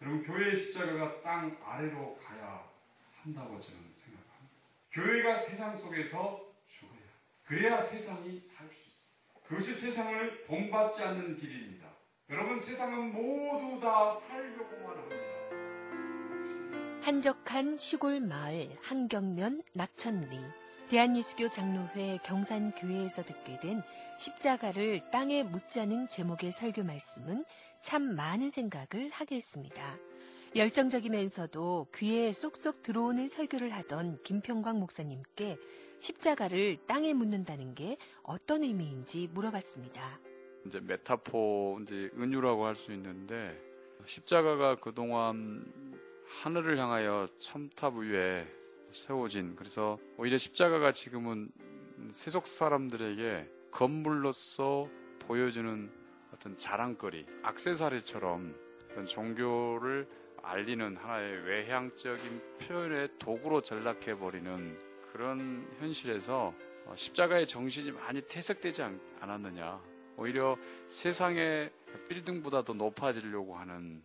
여러분 0.00 0.22
교회의 0.24 0.56
십자가가 0.56 1.20
땅 1.22 1.56
아래로 1.64 2.18
가야 2.22 2.64
한다고 3.22 3.60
저는 3.60 3.78
생각합니다. 3.94 4.56
교회가 4.92 5.36
세상 5.38 5.76
속에서 5.76 6.52
죽어야 6.66 6.98
그래야 7.44 7.80
세상이 7.80 8.40
살 8.40 8.68
수 8.68 8.74
있습니다. 8.74 9.40
그것이 9.48 9.74
세상을 9.74 10.44
본받지 10.44 11.02
않는 11.02 11.36
길입니다. 11.36 11.88
여러분 12.30 12.60
세상은 12.60 13.12
모두 13.12 13.80
다 13.80 14.12
살려고만 14.14 14.98
합니다. 14.98 15.16
한적한 17.02 17.76
시골 17.78 18.20
마을 18.20 18.68
한경면 18.82 19.62
낙천리 19.74 20.38
대한예수교 20.88 21.48
장로회 21.48 22.18
경산교회에서 22.24 23.22
듣게 23.22 23.60
된 23.60 23.82
십자가를 24.18 25.10
땅에 25.10 25.42
않은 25.42 26.06
제목의 26.08 26.50
설교 26.50 26.82
말씀은 26.82 27.44
참 27.82 28.16
많은 28.16 28.48
생각을 28.48 29.10
하게 29.10 29.36
했습니다. 29.36 29.98
열정적이면서도 30.56 31.88
귀에 31.94 32.32
쏙쏙 32.32 32.82
들어오는 32.82 33.28
설교를 33.28 33.68
하던 33.70 34.22
김평광 34.22 34.80
목사님께 34.80 35.58
십자가를 35.98 36.78
땅에 36.86 37.12
묻는다는 37.12 37.74
게 37.74 37.98
어떤 38.22 38.62
의미인지 38.62 39.28
물어봤습니다. 39.34 40.20
이제 40.64 40.80
메타포 40.80 41.80
이제 41.82 42.10
은유라고 42.16 42.64
할 42.64 42.74
수 42.74 42.92
있는데 42.92 43.60
십자가가 44.06 44.76
그동안 44.76 45.70
하늘을 46.40 46.78
향하여 46.78 47.28
첨탑 47.38 47.96
위에 47.96 48.46
세워진 48.92 49.56
그래서 49.56 49.98
오히려 50.16 50.38
십자가가 50.38 50.92
지금은 50.92 51.50
세속 52.10 52.46
사람들에게 52.46 53.48
건물로서 53.70 54.88
보여주는 55.20 55.90
어떤 56.32 56.56
자랑거리, 56.56 57.26
악세사리처럼 57.42 58.54
어떤 58.90 59.06
종교를 59.06 60.08
알리는 60.42 60.96
하나의 60.96 61.42
외향적인 61.44 62.58
표현의 62.60 63.10
도구로 63.18 63.60
전락해 63.60 64.16
버리는 64.16 64.78
그런 65.12 65.68
현실에서 65.78 66.54
어, 66.86 66.94
십자가의 66.96 67.46
정신이 67.46 67.92
많이 67.92 68.22
퇴색되지 68.22 68.82
않, 68.82 69.00
않았느냐. 69.20 69.82
오히려 70.16 70.56
세상의 70.86 71.70
빌딩보다 72.08 72.62
더 72.64 72.72
높아지려고 72.72 73.56
하는 73.56 74.02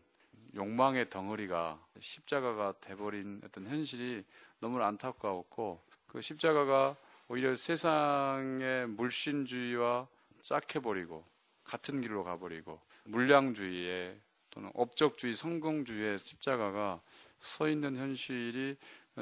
욕망의 0.55 1.09
덩어리가 1.09 1.79
십자가가 1.99 2.73
돼버린 2.79 3.41
어떤 3.43 3.65
현실이 3.65 4.23
너무 4.63 4.81
안타까웠고 4.81 5.81
그 6.07 6.21
십자가가 6.21 6.95
오히려 7.27 7.53
세상의 7.53 8.87
물신주의와 8.87 10.07
짝해버리고 10.41 11.25
같은 11.65 11.99
길로 11.99 12.23
가버리고 12.23 12.79
물량주의에 13.03 14.17
또는 14.51 14.71
업적주의, 14.73 15.33
성공주의의 15.33 16.17
십자가가 16.17 17.01
서 17.41 17.67
있는 17.67 17.97
현실이 17.97 18.77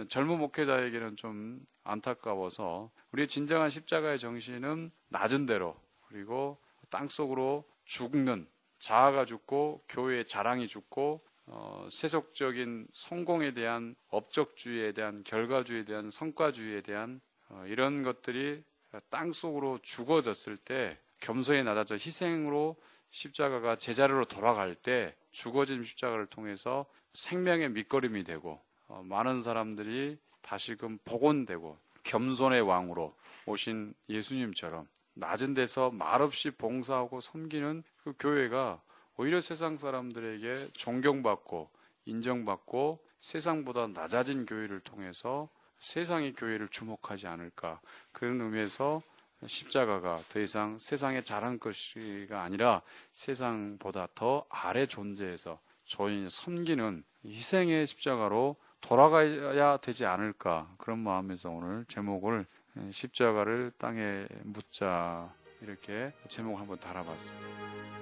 젊은 0.09 0.37
목회자에게는 0.37 1.15
좀 1.15 1.65
안타까워서 1.85 2.91
우리의 3.11 3.27
진정한 3.27 3.71
십자가의 3.71 4.19
정신은 4.19 4.91
낮은 5.09 5.47
대로 5.47 5.75
그리고 6.07 6.59
땅 6.91 7.07
속으로 7.07 7.67
죽는 7.85 8.47
자아가 8.77 9.25
죽고 9.25 9.85
교회의 9.89 10.25
자랑이 10.25 10.67
죽고 10.67 11.25
어, 11.47 11.87
세속적인 11.91 12.87
성공에 12.93 13.53
대한 13.53 13.95
업적주의에 14.09 14.93
대한 14.93 15.23
결과주의에 15.23 15.85
대한 15.85 16.09
성과주의에 16.09 16.81
대한 16.81 17.21
어, 17.49 17.63
이런 17.67 18.03
것들이 18.03 18.63
땅 19.09 19.31
속으로 19.31 19.79
죽어졌을 19.81 20.57
때 20.57 20.97
겸손에 21.19 21.63
낮아져 21.63 21.95
희생으로 21.95 22.77
십자가가 23.09 23.75
제자리로 23.75 24.25
돌아갈 24.25 24.75
때 24.75 25.15
죽어진 25.31 25.83
십자가를 25.83 26.25
통해서 26.27 26.85
생명의 27.13 27.69
밑거름이 27.69 28.23
되고 28.23 28.61
어, 28.87 29.01
많은 29.03 29.41
사람들이 29.41 30.17
다시금 30.41 30.97
복원되고 31.05 31.77
겸손의 32.03 32.61
왕으로 32.61 33.15
오신 33.45 33.93
예수님처럼 34.09 34.87
낮은 35.13 35.53
데서 35.53 35.91
말없이 35.91 36.51
봉사하고 36.51 37.19
섬기는 37.19 37.83
그 38.03 38.13
교회가 38.17 38.81
오히려 39.21 39.39
세상 39.39 39.77
사람들에게 39.77 40.69
존경받고 40.73 41.69
인정받고 42.05 43.05
세상보다 43.19 43.89
낮아진 43.89 44.47
교회를 44.47 44.79
통해서 44.79 45.47
세상의 45.77 46.33
교회를 46.33 46.69
주목하지 46.69 47.27
않을까 47.27 47.81
그런 48.13 48.41
의미에서 48.41 49.03
십자가가 49.45 50.17
더 50.29 50.39
이상 50.39 50.79
세상에 50.79 51.21
자란 51.21 51.59
것이가 51.59 52.41
아니라 52.41 52.81
세상보다 53.11 54.07
더 54.15 54.47
아래 54.49 54.87
존재해서 54.87 55.59
조인이 55.83 56.27
섬기는 56.27 57.03
희생의 57.23 57.85
십자가로 57.85 58.55
돌아가야 58.81 59.77
되지 59.77 60.07
않을까 60.07 60.73
그런 60.79 60.97
마음에서 60.97 61.51
오늘 61.51 61.85
제목을 61.89 62.47
십자가를 62.89 63.71
땅에 63.77 64.25
묻자 64.45 65.31
이렇게 65.61 66.11
제목을 66.27 66.59
한번 66.59 66.79
달아봤습니다. 66.79 68.00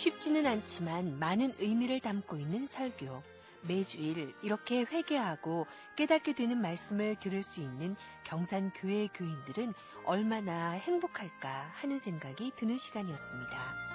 쉽지는 0.00 0.46
않지만 0.46 1.18
많은 1.18 1.52
의미를 1.58 2.00
담고 2.00 2.38
있는 2.38 2.66
설교. 2.66 3.22
매주일 3.68 4.34
이렇게 4.40 4.80
회개하고 4.80 5.66
깨닫게 5.94 6.32
되는 6.32 6.56
말씀을 6.56 7.16
들을 7.20 7.42
수 7.42 7.60
있는 7.60 7.96
경산 8.24 8.72
교회 8.72 9.08
교인들은 9.08 9.74
얼마나 10.06 10.70
행복할까 10.70 11.72
하는 11.74 11.98
생각이 11.98 12.52
드는 12.56 12.78
시간이었습니다. 12.78 13.89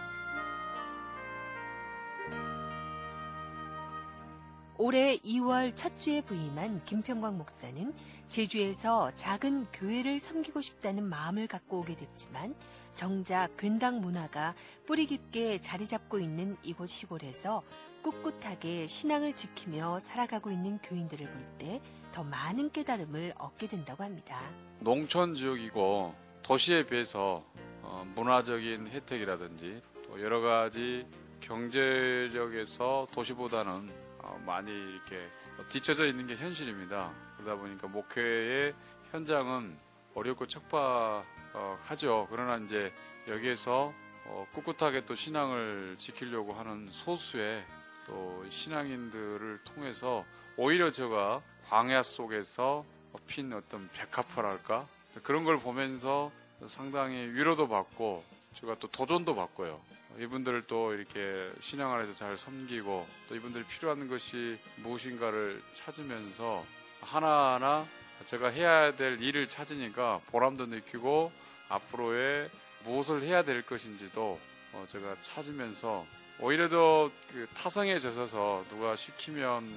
올해 4.78 5.18
2월 5.20 5.72
첫 5.76 6.00
주에 6.00 6.22
부임한 6.22 6.84
김평광 6.84 7.38
목사는 7.38 7.94
제주에서 8.28 9.12
작은 9.16 9.68
교회를 9.72 10.20
섬기고 10.20 10.60
싶다는 10.60 11.06
마음을 11.06 11.48
갖고 11.48 11.80
오게 11.80 11.96
됐지만 11.96 12.56
정작 12.94 13.56
괜당 13.58 14.02
문화가 14.02 14.54
뿌리 14.86 15.06
깊게 15.06 15.60
자리 15.62 15.86
잡고 15.86 16.20
있는 16.20 16.58
이곳 16.64 16.88
시골에서 16.90 17.64
꿋꿋하게 18.04 18.88
신앙을 18.88 19.34
지키며 19.34 20.00
살아가고 20.00 20.52
있는 20.52 20.78
교인들을 20.80 21.26
볼 21.26 21.46
때 21.58 21.82
더 22.12 22.24
많은 22.24 22.72
깨달음을 22.72 23.34
얻게 23.38 23.68
된다고 23.68 24.02
합니다. 24.06 24.40
농촌 24.80 25.36
지역이고 25.36 26.16
도시에 26.44 26.86
비해서 26.86 27.44
어, 27.82 28.06
문화적인 28.16 28.88
혜택이라든지 28.88 29.82
또 30.08 30.22
여러 30.22 30.40
가지 30.40 31.06
경제력에서 31.42 33.08
도시보다는 33.12 33.72
어, 33.74 34.05
많이 34.46 34.72
이렇게 34.72 35.30
뒤쳐져 35.70 36.06
있는 36.06 36.28
게 36.28 36.36
현실입니다. 36.36 37.12
그러다 37.38 37.56
보니까 37.56 37.88
목회의 37.88 38.74
현장은 39.12 39.78
어렵고 40.14 40.48
척박하죠. 40.48 42.28
그러나 42.30 42.58
이제 42.58 42.94
여기에서 43.28 43.94
어, 44.28 44.48
꿋꿋하게 44.54 45.06
또 45.06 45.16
신앙을 45.16 45.96
지키려고 45.98 46.54
하는 46.54 46.90
소수의 46.92 47.64
또 48.08 48.46
신앙인들을 48.50 49.60
통해서 49.64 50.26
오히려 50.58 50.92
제가 50.92 51.42
광야 51.70 52.04
속에서 52.04 52.86
핀 53.28 53.54
어떤 53.54 53.90
백합화랄까 53.90 54.88
그런 55.24 55.44
걸 55.44 55.60
보면서 55.60 56.32
상당히 56.68 57.18
위로도 57.18 57.68
받고 57.68 58.24
제가 58.56 58.76
또 58.80 58.88
도전도 58.88 59.36
받고요. 59.36 59.80
이분들을 60.20 60.64
또 60.68 60.94
이렇게 60.94 61.52
신앙 61.60 61.94
안에서 61.94 62.14
잘 62.14 62.38
섬기고 62.38 63.08
또 63.28 63.36
이분들이 63.36 63.64
필요한 63.66 64.08
것이 64.08 64.58
무엇인가를 64.78 65.62
찾으면서 65.74 66.66
하나하나 67.02 67.86
제가 68.26 68.48
해야 68.50 68.96
될 68.96 69.22
일을 69.22 69.50
찾으니까 69.50 70.22
보람도 70.28 70.68
느끼고 70.68 71.32
앞으로의 71.70 72.50
무엇을 72.86 73.24
해야 73.24 73.44
될 73.44 73.66
것인지도 73.66 74.40
어, 74.74 74.86
제가 74.90 75.18
찾으면서 75.22 76.06
오히려 76.40 76.70
더 76.70 77.10
그 77.32 77.48
타성에 77.54 78.00
젖어서 78.00 78.64
누가 78.70 78.96
시키면 78.96 79.70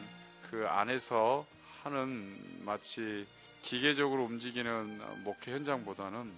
그 0.48 0.66
안에서 0.68 1.44
하는 1.82 2.36
마치 2.64 3.26
기계적으로 3.62 4.24
움직이는 4.24 5.00
목회 5.24 5.52
현장보다는 5.52 6.32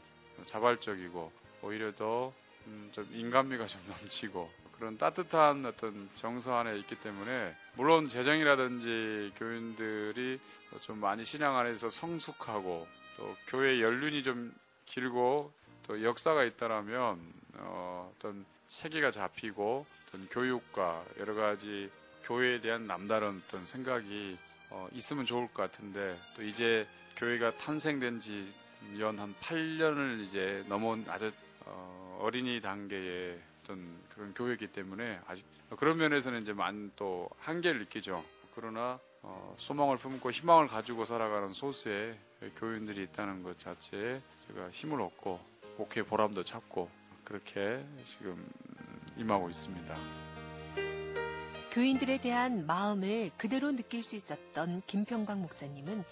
자발적이고 0.47 1.31
오히려 1.63 1.93
더 1.93 2.33
좀 2.93 3.05
음, 3.05 3.09
인간미가 3.13 3.67
좀 3.67 3.81
넘치고 3.89 4.51
그런 4.73 4.97
따뜻한 4.97 5.65
어떤 5.67 6.09
정서 6.15 6.57
안에 6.57 6.79
있기 6.79 6.97
때문에 6.97 7.55
물론 7.75 8.09
재정이라든지 8.09 9.33
교인들이 9.37 10.41
좀 10.81 10.99
많이 10.99 11.25
신앙 11.25 11.57
안에서 11.57 11.89
성숙하고 11.89 12.87
또 13.17 13.37
교회 13.47 13.81
연륜이 13.81 14.23
좀 14.23 14.55
길고 14.87 15.53
또 15.87 16.03
역사가 16.03 16.45
있다라면 16.45 17.21
어, 17.55 18.13
어떤 18.17 18.45
체계가 18.67 19.11
잡히고 19.11 19.87
어떤 20.09 20.29
교육과 20.29 21.05
여러 21.19 21.35
가지 21.35 21.91
교회에 22.25 22.61
대한 22.61 22.87
남다른 22.87 23.43
어떤 23.47 23.67
생각이 23.67 24.39
어, 24.71 24.89
있으면 24.93 25.25
좋을 25.25 25.49
것 25.49 25.55
같은데 25.65 26.19
또 26.37 26.43
이제 26.43 26.87
교회가 27.17 27.57
탄생된 27.57 28.21
지 28.21 28.61
연 28.99 29.19
한 29.19 29.35
8년을 29.41 30.21
이제 30.23 30.65
넘은 30.69 31.05
아주 31.09 31.31
어, 31.71 32.19
어린이 32.21 32.61
단계의 32.61 33.39
어떤 33.63 33.99
그런 34.15 34.35
교회이기 34.35 34.69
때문에 34.69 35.21
아직 35.27 35.45
그런 35.77 35.97
면에서는 35.99 36.43
이제 36.43 36.53
많은 36.53 36.91
또 36.97 37.29
한계를 37.39 37.81
느끼죠. 37.81 38.25
그러나 38.55 38.99
어, 39.23 39.55
소망을 39.59 39.97
품고 39.97 40.31
희망을 40.31 40.67
가지고 40.67 41.05
살아가는 41.05 41.53
소수의 41.53 42.19
교인들이 42.57 43.03
있다는 43.05 43.43
것 43.43 43.59
자체에 43.59 44.21
제가 44.47 44.71
힘을 44.71 45.01
얻고 45.01 45.41
목회 45.77 46.03
보람도 46.03 46.43
찾고 46.43 46.91
그렇게 47.25 47.85
지금 48.03 48.51
임하고 49.17 49.49
있습니다. 49.49 49.95
교인들에 51.71 52.19
대한 52.19 52.67
마음을 52.67 53.31
그대로 53.37 53.71
느낄 53.71 54.03
수 54.03 54.17
있었던 54.17 54.83
김평광 54.87 55.41
목사님은 55.43 56.03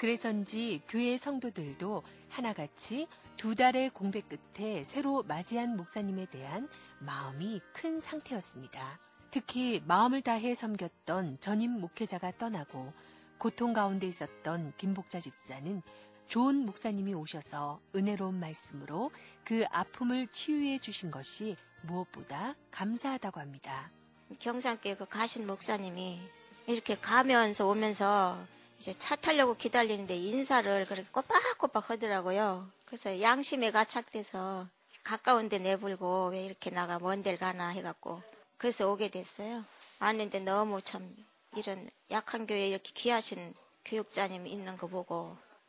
그래서인지 0.00 0.80
교회 0.88 1.18
성도들도 1.18 2.02
하나같이 2.30 3.06
두 3.36 3.54
달의 3.54 3.90
공백 3.90 4.30
끝에 4.30 4.82
새로 4.82 5.22
맞이한 5.24 5.76
목사님에 5.76 6.24
대한 6.24 6.70
마음이 7.00 7.60
큰 7.74 8.00
상태였습니다. 8.00 8.98
특히 9.30 9.82
마음을 9.84 10.22
다해 10.22 10.54
섬겼던 10.54 11.40
전임 11.40 11.72
목회자가 11.72 12.32
떠나고 12.38 12.94
고통 13.36 13.74
가운데 13.74 14.06
있었던 14.06 14.72
김복자 14.78 15.20
집사는 15.20 15.82
좋은 16.28 16.64
목사님이 16.64 17.12
오셔서 17.12 17.82
은혜로운 17.94 18.40
말씀으로 18.40 19.10
그 19.44 19.66
아픔을 19.70 20.28
치유해 20.28 20.78
주신 20.78 21.10
것이 21.10 21.58
무엇보다 21.82 22.54
감사하다고 22.70 23.38
합니다. 23.38 23.92
경산교회 24.38 24.96
그 24.96 25.04
가신 25.04 25.46
목사님이 25.46 26.18
이렇게 26.68 26.96
가면서 26.98 27.66
오면서 27.66 28.38
이제 28.80 28.94
차 28.94 29.14
타려고 29.14 29.52
기다리는데 29.52 30.16
인사를 30.16 30.86
그렇게 30.86 31.06
꼬박꼬박 31.12 31.90
하더라고요. 31.90 32.66
그래서 32.86 33.20
양심에 33.20 33.72
가착돼서 33.72 34.66
가까운 35.02 35.50
데 35.50 35.58
내불고 35.58 36.30
왜 36.32 36.46
이렇게 36.46 36.70
나가 36.70 36.98
먼 36.98 37.22
데를 37.22 37.38
가나 37.38 37.68
해갖고 37.68 38.22
그래서 38.56 38.90
오게 38.90 39.10
됐어요. 39.10 39.66
왔는데 39.98 40.40
너무 40.40 40.80
참 40.80 41.14
이런 41.56 41.90
약한 42.10 42.46
교회에 42.46 42.68
이렇게 42.68 42.90
귀하신 42.94 43.52
교육자님 43.84 44.46
있는 44.46 44.78
거 44.78 44.86
보고 44.86 45.36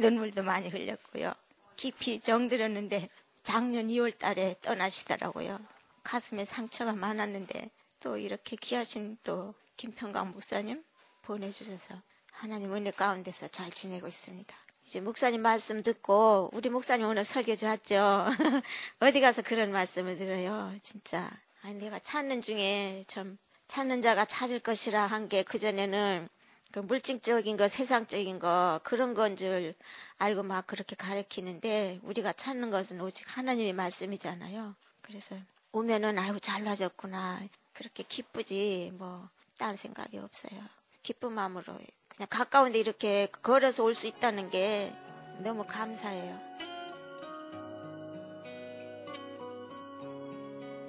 눈물 0.00 0.30
도 0.30 0.44
많이 0.44 0.68
흘렸고요. 0.68 1.32
깊이 1.74 2.20
정들었는데 2.20 3.08
작년 3.42 3.88
2월 3.88 4.16
달에 4.16 4.54
떠나시더라고요. 4.62 5.58
가슴에 6.04 6.44
상처가 6.44 6.92
많았는데 6.92 7.68
또 7.98 8.16
이렇게 8.16 8.54
귀하신 8.54 9.18
또 9.24 9.54
김평강 9.76 10.30
목사님 10.30 10.84
보내주셔서 11.22 12.00
하나님 12.34 12.74
은혜 12.74 12.90
가운데서 12.90 13.48
잘 13.48 13.70
지내고 13.70 14.06
있습니다. 14.08 14.54
이제 14.86 15.00
목사님 15.00 15.40
말씀 15.40 15.82
듣고 15.82 16.50
우리 16.52 16.68
목사님 16.68 17.06
오늘 17.06 17.24
설교 17.24 17.56
좋았죠. 17.56 18.26
어디 19.00 19.20
가서 19.20 19.42
그런 19.42 19.72
말씀을 19.72 20.18
들어요. 20.18 20.72
진짜 20.82 21.30
아니 21.62 21.74
내가 21.76 21.98
찾는 21.98 22.42
중에 22.42 23.04
참 23.06 23.38
찾는 23.68 24.02
자가 24.02 24.24
찾을 24.26 24.60
것이라 24.60 25.06
한 25.06 25.28
게 25.28 25.42
그전에는 25.42 26.28
그 26.72 26.80
물질적인 26.80 27.56
거 27.56 27.68
세상적인 27.68 28.38
거 28.40 28.80
그런 28.84 29.14
건 29.14 29.36
줄 29.36 29.74
알고 30.18 30.42
막 30.42 30.66
그렇게 30.66 30.96
가르치는데 30.96 32.00
우리가 32.02 32.32
찾는 32.32 32.70
것은 32.70 33.00
오직 33.00 33.24
하나님의 33.36 33.72
말씀이잖아요. 33.72 34.74
그래서 35.00 35.36
오면은 35.72 36.18
아이고 36.18 36.38
잘나졌구나 36.40 37.40
그렇게 37.72 38.02
기쁘지 38.02 38.92
뭐 38.98 39.28
딴 39.56 39.76
생각이 39.76 40.18
없어요. 40.18 40.60
기쁜 41.04 41.32
마음으로 41.32 41.78
그냥 42.16 42.28
가까운데 42.30 42.78
이렇게 42.78 43.26
걸어서 43.42 43.82
올 43.84 43.94
수 43.94 44.06
있다는 44.06 44.50
게 44.50 44.92
너무 45.38 45.64
감사해요. 45.66 46.38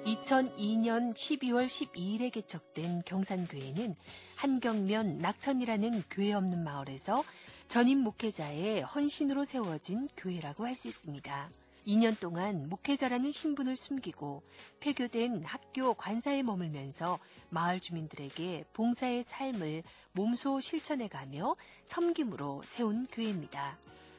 2002년 0.04 1.12
12월 1.12 1.66
12일에 1.66 2.30
개척된 2.30 3.02
경산교회는 3.04 3.96
한경면 4.36 5.18
낙천이라는 5.18 6.04
교회 6.10 6.32
없는 6.32 6.62
마을에서 6.62 7.24
전임 7.66 7.98
목회자의 8.00 8.82
헌신으로 8.82 9.42
세워진 9.44 10.08
교회라고 10.16 10.64
할 10.64 10.76
수 10.76 10.86
있습니다. 10.88 11.50
2년 11.86 12.18
동안 12.18 12.68
목회자라는 12.68 13.30
신분을 13.30 13.76
숨기고 13.76 14.42
폐교된 14.80 15.44
학교 15.44 15.94
관사에 15.94 16.42
머물면서 16.42 17.18
마을 17.48 17.78
주민들에게 17.78 18.64
봉사의 18.72 19.22
삶을 19.22 19.84
몸소 20.12 20.60
실천해가며 20.60 21.54
섬김으로 21.84 22.62
세운 22.64 23.06
교회입니다. 23.06 23.78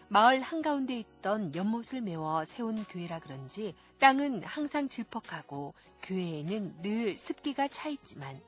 마을 0.10 0.42
한가운데 0.42 0.98
있던 0.98 1.54
연못을 1.54 2.00
메워 2.00 2.46
세운 2.46 2.86
교회라 2.86 3.20
그런지 3.20 3.76
땅은 4.00 4.44
항상 4.44 4.88
질퍽하고 4.88 5.74
교회에는 6.04 6.82
늘 6.82 7.18
습기가 7.18 7.68
차 7.68 7.90
있지만 7.90 8.40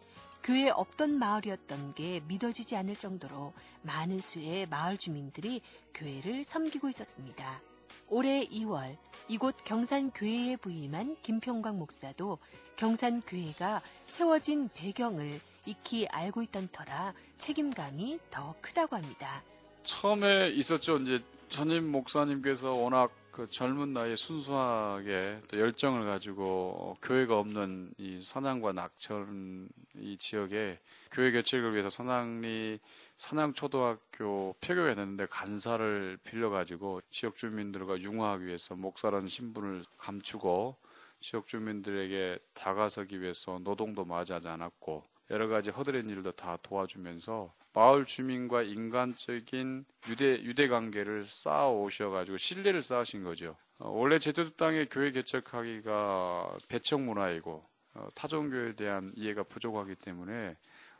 교회 0.41 0.69
없던 0.69 1.19
마을이었던 1.19 1.95
게 1.95 2.21
믿어지지 2.21 2.77
않을 2.77 2.95
정도로 2.95 3.51
많은 3.81 4.21
수의 4.21 4.67
마을 4.67 4.97
주민들이 4.97 5.61
교회를 5.93 6.45
섬기고 6.45 6.87
있었습니다. 6.87 7.68
올해 8.09 8.45
2월 8.45 8.97
이곳 9.27 9.55
경산교회에 9.63 10.55
부임한 10.57 11.17
김평광 11.21 11.77
목사도 11.77 12.39
경산교회가 12.77 13.81
세워진 14.07 14.69
배경을 14.73 15.39
익히 15.65 16.07
알고 16.07 16.41
있던 16.43 16.69
터라 16.71 17.13
책임감이 17.37 18.19
더 18.31 18.55
크다고 18.61 18.95
합니다. 18.95 19.43
처음에 19.83 20.49
있었죠. 20.49 20.97
이제 20.97 21.21
전임 21.49 21.91
목사님께서 21.91 22.71
워낙 22.71 23.11
그 23.31 23.49
젊은 23.49 23.93
나이에 23.93 24.15
순수하게 24.15 25.41
또 25.47 25.59
열정을 25.59 26.05
가지고 26.05 26.97
교회가 27.01 27.37
없는 27.39 27.93
이 27.97 28.21
선양과 28.21 28.73
낙천 28.73 29.69
이 29.95 30.17
지역에 30.17 30.79
교회 31.11 31.31
개척을 31.31 31.73
위해서 31.73 31.89
선양리 31.89 32.79
선양초등학교 33.17 34.55
폐교가 34.61 34.95
됐는데 34.95 35.27
간사를 35.27 36.17
빌려가지고 36.23 37.01
지역 37.11 37.35
주민들과 37.35 37.99
융화하기 37.99 38.45
위해서 38.45 38.75
목사라는 38.75 39.27
신분을 39.27 39.83
감추고 39.97 40.75
지역 41.21 41.47
주민들에게 41.47 42.39
다가서기 42.53 43.21
위해서 43.21 43.59
노동도 43.61 44.05
마주하지 44.05 44.47
않았고 44.47 45.18
여러 45.29 45.47
가지 45.47 45.69
허드렛 45.69 46.05
일도 46.05 46.31
다 46.33 46.57
도와주면서 46.61 47.53
마을 47.73 48.05
주민과 48.05 48.63
인간적인 48.63 49.85
유대 50.09 50.41
유대 50.41 50.67
관계를 50.67 51.25
쌓아 51.25 51.69
오셔가지고 51.69 52.37
신뢰를 52.37 52.81
쌓으신 52.81 53.23
거죠. 53.23 53.55
어, 53.77 53.89
원래 53.89 54.19
제주도 54.19 54.49
땅에 54.55 54.85
교회 54.85 55.11
개척하기가 55.11 56.57
배척 56.67 57.01
문화이고 57.01 57.63
어, 57.93 58.07
타종교에 58.15 58.73
대한 58.73 59.13
이해가 59.15 59.43
부족하기 59.43 59.95
때문에 59.95 60.55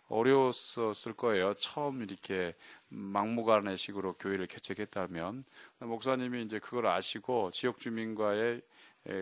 어려웠을 0.10 1.13
거예요. 1.15 1.53
처음 1.56 2.01
이렇게 2.01 2.56
막무가내 2.89 3.75
식으로 3.75 4.13
교회를 4.13 4.48
개척했다면 4.48 5.44
목사님이 5.80 6.44
이제 6.44 6.60
그걸 6.60 6.88
아시고 6.88 7.51
지역 7.51 7.77
주민과의 7.80 8.62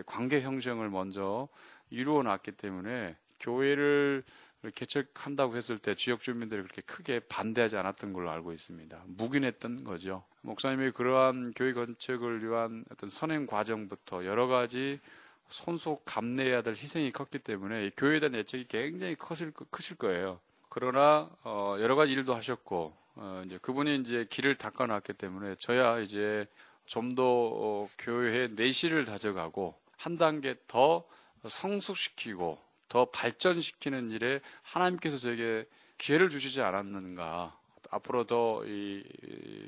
관계 0.06 0.40
형성을 0.40 0.88
먼저 0.88 1.48
이루어 1.90 2.22
놨기 2.22 2.52
때문에 2.52 3.16
교회를 3.38 4.24
개척한다고 4.74 5.56
했을 5.56 5.78
때 5.78 5.94
지역 5.94 6.20
주민들이 6.20 6.62
그렇게 6.62 6.82
크게 6.82 7.20
반대하지 7.20 7.76
않았던 7.76 8.12
걸로 8.12 8.30
알고 8.30 8.52
있습니다. 8.52 9.02
묵인했던 9.06 9.84
거죠. 9.84 10.24
목사님이 10.42 10.90
그러한 10.92 11.52
교회 11.54 11.72
건축을 11.72 12.44
위한 12.44 12.84
어떤 12.90 13.08
선행 13.08 13.46
과정부터 13.46 14.24
여러 14.24 14.46
가지 14.46 15.00
손속 15.48 16.02
감내해야 16.04 16.62
될 16.62 16.74
희생이 16.74 17.12
컸기 17.12 17.38
때문에 17.38 17.90
교회에 17.96 18.20
대한 18.20 18.34
애착이 18.34 18.66
굉장히 18.68 19.14
크실, 19.14 19.52
크실 19.70 19.96
거예요. 19.96 20.40
그러나 20.68 21.30
어, 21.42 21.76
여러 21.78 21.96
가지 21.96 22.12
일도 22.12 22.34
하셨고 22.34 22.94
어, 23.14 23.42
이제 23.46 23.58
그분이 23.62 23.96
이제 23.96 24.26
길을 24.28 24.56
닦아놨기 24.56 25.14
때문에 25.14 25.54
저야 25.56 26.00
이제 26.00 26.46
좀더 26.86 27.22
어, 27.24 27.88
교회의 27.98 28.50
내실을 28.52 29.04
다져가고 29.04 29.74
한 29.96 30.16
단계 30.16 30.56
더 30.66 31.04
성숙시키고 31.46 32.58
더 32.88 33.06
발전시키는 33.06 34.10
일에 34.10 34.40
하나님께서 34.62 35.18
저에게 35.18 35.66
기회를 35.98 36.28
주시지 36.28 36.60
않았는가. 36.62 37.58
앞으로 37.90 38.24
더 38.24 38.64
이 38.66 39.02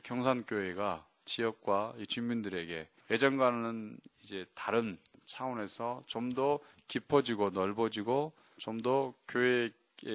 경산교회가 0.02 1.06
지역과 1.24 1.94
이 1.98 2.06
주민들에게 2.06 2.88
예전과는 3.10 3.98
이제 4.22 4.46
다른 4.54 4.98
차원에서 5.24 6.02
좀 6.06 6.34
더 6.34 6.58
깊어지고 6.88 7.50
넓어지고 7.50 8.32
좀 8.58 8.82
더 8.82 9.14
교회의 9.28 9.72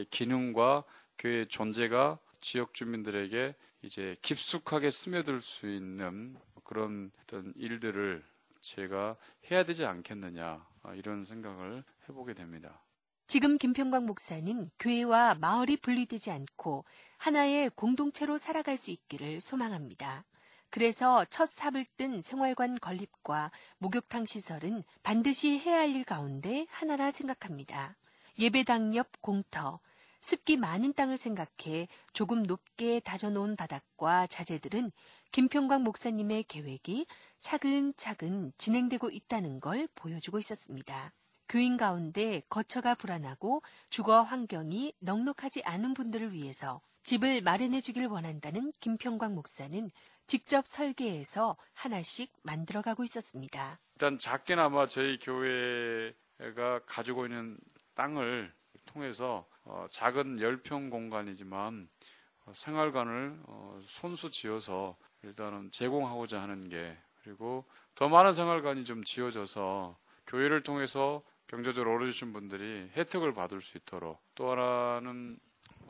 기능과 0.10 0.84
교회의 1.18 1.48
존재가 1.48 2.20
지역 2.42 2.74
주민들에게 2.74 3.56
이제 3.84 4.16
깊숙하게 4.22 4.92
스며들 4.92 5.42
수 5.42 5.68
있는 5.70 6.36
그런 6.64 7.12
어떤 7.24 7.54
일들을 7.56 8.24
제가 8.62 9.16
해야 9.50 9.64
되지 9.64 9.86
않겠느냐 9.86 10.66
이런 10.96 11.26
생각을 11.26 11.84
해보게 12.10 12.34
됩니다. 12.34 12.82
지금 13.28 13.58
김평광 13.58 14.06
목사는 14.06 14.70
교회와 14.78 15.36
마을이 15.36 15.78
분리되지 15.78 16.30
않고 16.32 16.86
하나의 17.18 17.72
공동체로 17.72 18.38
살아갈 18.38 18.78
수 18.78 18.92
있기를 18.92 19.42
소망합니다. 19.42 20.26
그래서 20.70 21.26
첫 21.26 21.48
삽을 21.48 21.86
뜬 21.98 22.22
생활관 22.22 22.76
건립과 22.80 23.52
목욕탕 23.80 24.26
시설은 24.28 24.84
반드시 25.04 25.58
해야 25.58 25.80
할 25.80 25.96
일 25.96 26.04
가운데 26.04 26.68
하나라 26.70 27.10
생각합니다. 27.10 27.96
예배당 28.38 28.96
옆 28.96 29.22
공터, 29.22 29.80
습기 30.22 30.58
많은 30.58 30.94
땅을 30.94 31.18
생각해 31.18 31.88
조금 32.14 32.44
높게 32.44 33.00
다져놓은 33.00 33.56
바닥과 33.56 34.28
자재들은 34.28 34.92
김평광 35.32 35.84
목사님의 35.84 36.44
계획이 36.44 37.08
차근차근 37.40 38.54
진행되고 38.58 39.10
있다는 39.10 39.60
걸 39.60 39.88
보여주고 39.96 40.38
있었습니다. 40.40 41.12
교인 41.48 41.78
가운데 41.78 42.42
거처가 42.50 42.96
불안하고 42.96 43.62
주거 43.90 44.22
환경이 44.22 44.94
넉넉하지 45.00 45.64
않은 45.64 45.94
분들을 45.94 46.34
위해서 46.34 46.82
집을 47.04 47.42
마련해 47.42 47.82
주길 47.82 48.08
원한다는 48.08 48.72
김평광 48.80 49.36
목사는 49.36 49.92
직접 50.26 50.66
설계해서 50.66 51.56
하나씩 51.74 52.34
만들어가고 52.42 53.04
있었습니다. 53.04 53.80
일단 53.96 54.18
작게나마 54.18 54.88
저희 54.88 55.20
교회가 55.20 56.80
가지고 56.88 57.26
있는 57.28 57.58
땅을 57.94 58.52
통해서 58.86 59.48
어, 59.64 59.86
작은 59.92 60.38
10평 60.38 60.90
공간이지만 60.90 61.88
어, 62.46 62.52
생활관을 62.54 63.40
어, 63.44 63.80
손수 63.84 64.30
지어서 64.32 64.98
일단은 65.24 65.70
제공하고자 65.72 66.42
하는 66.42 66.68
게 66.70 66.98
그리고 67.24 67.66
더 67.94 68.10
많은 68.10 68.34
생활관이 68.34 68.86
좀 68.86 69.04
지어져서 69.04 69.98
교회를 70.28 70.64
통해서 70.64 71.24
경제적으로 71.48 71.94
어려주신 71.96 72.34
분들이 72.34 72.90
혜택을 72.96 73.34
받을 73.34 73.62
수 73.62 73.78
있도록 73.78 74.20
또 74.36 74.52
하나는 74.52 75.40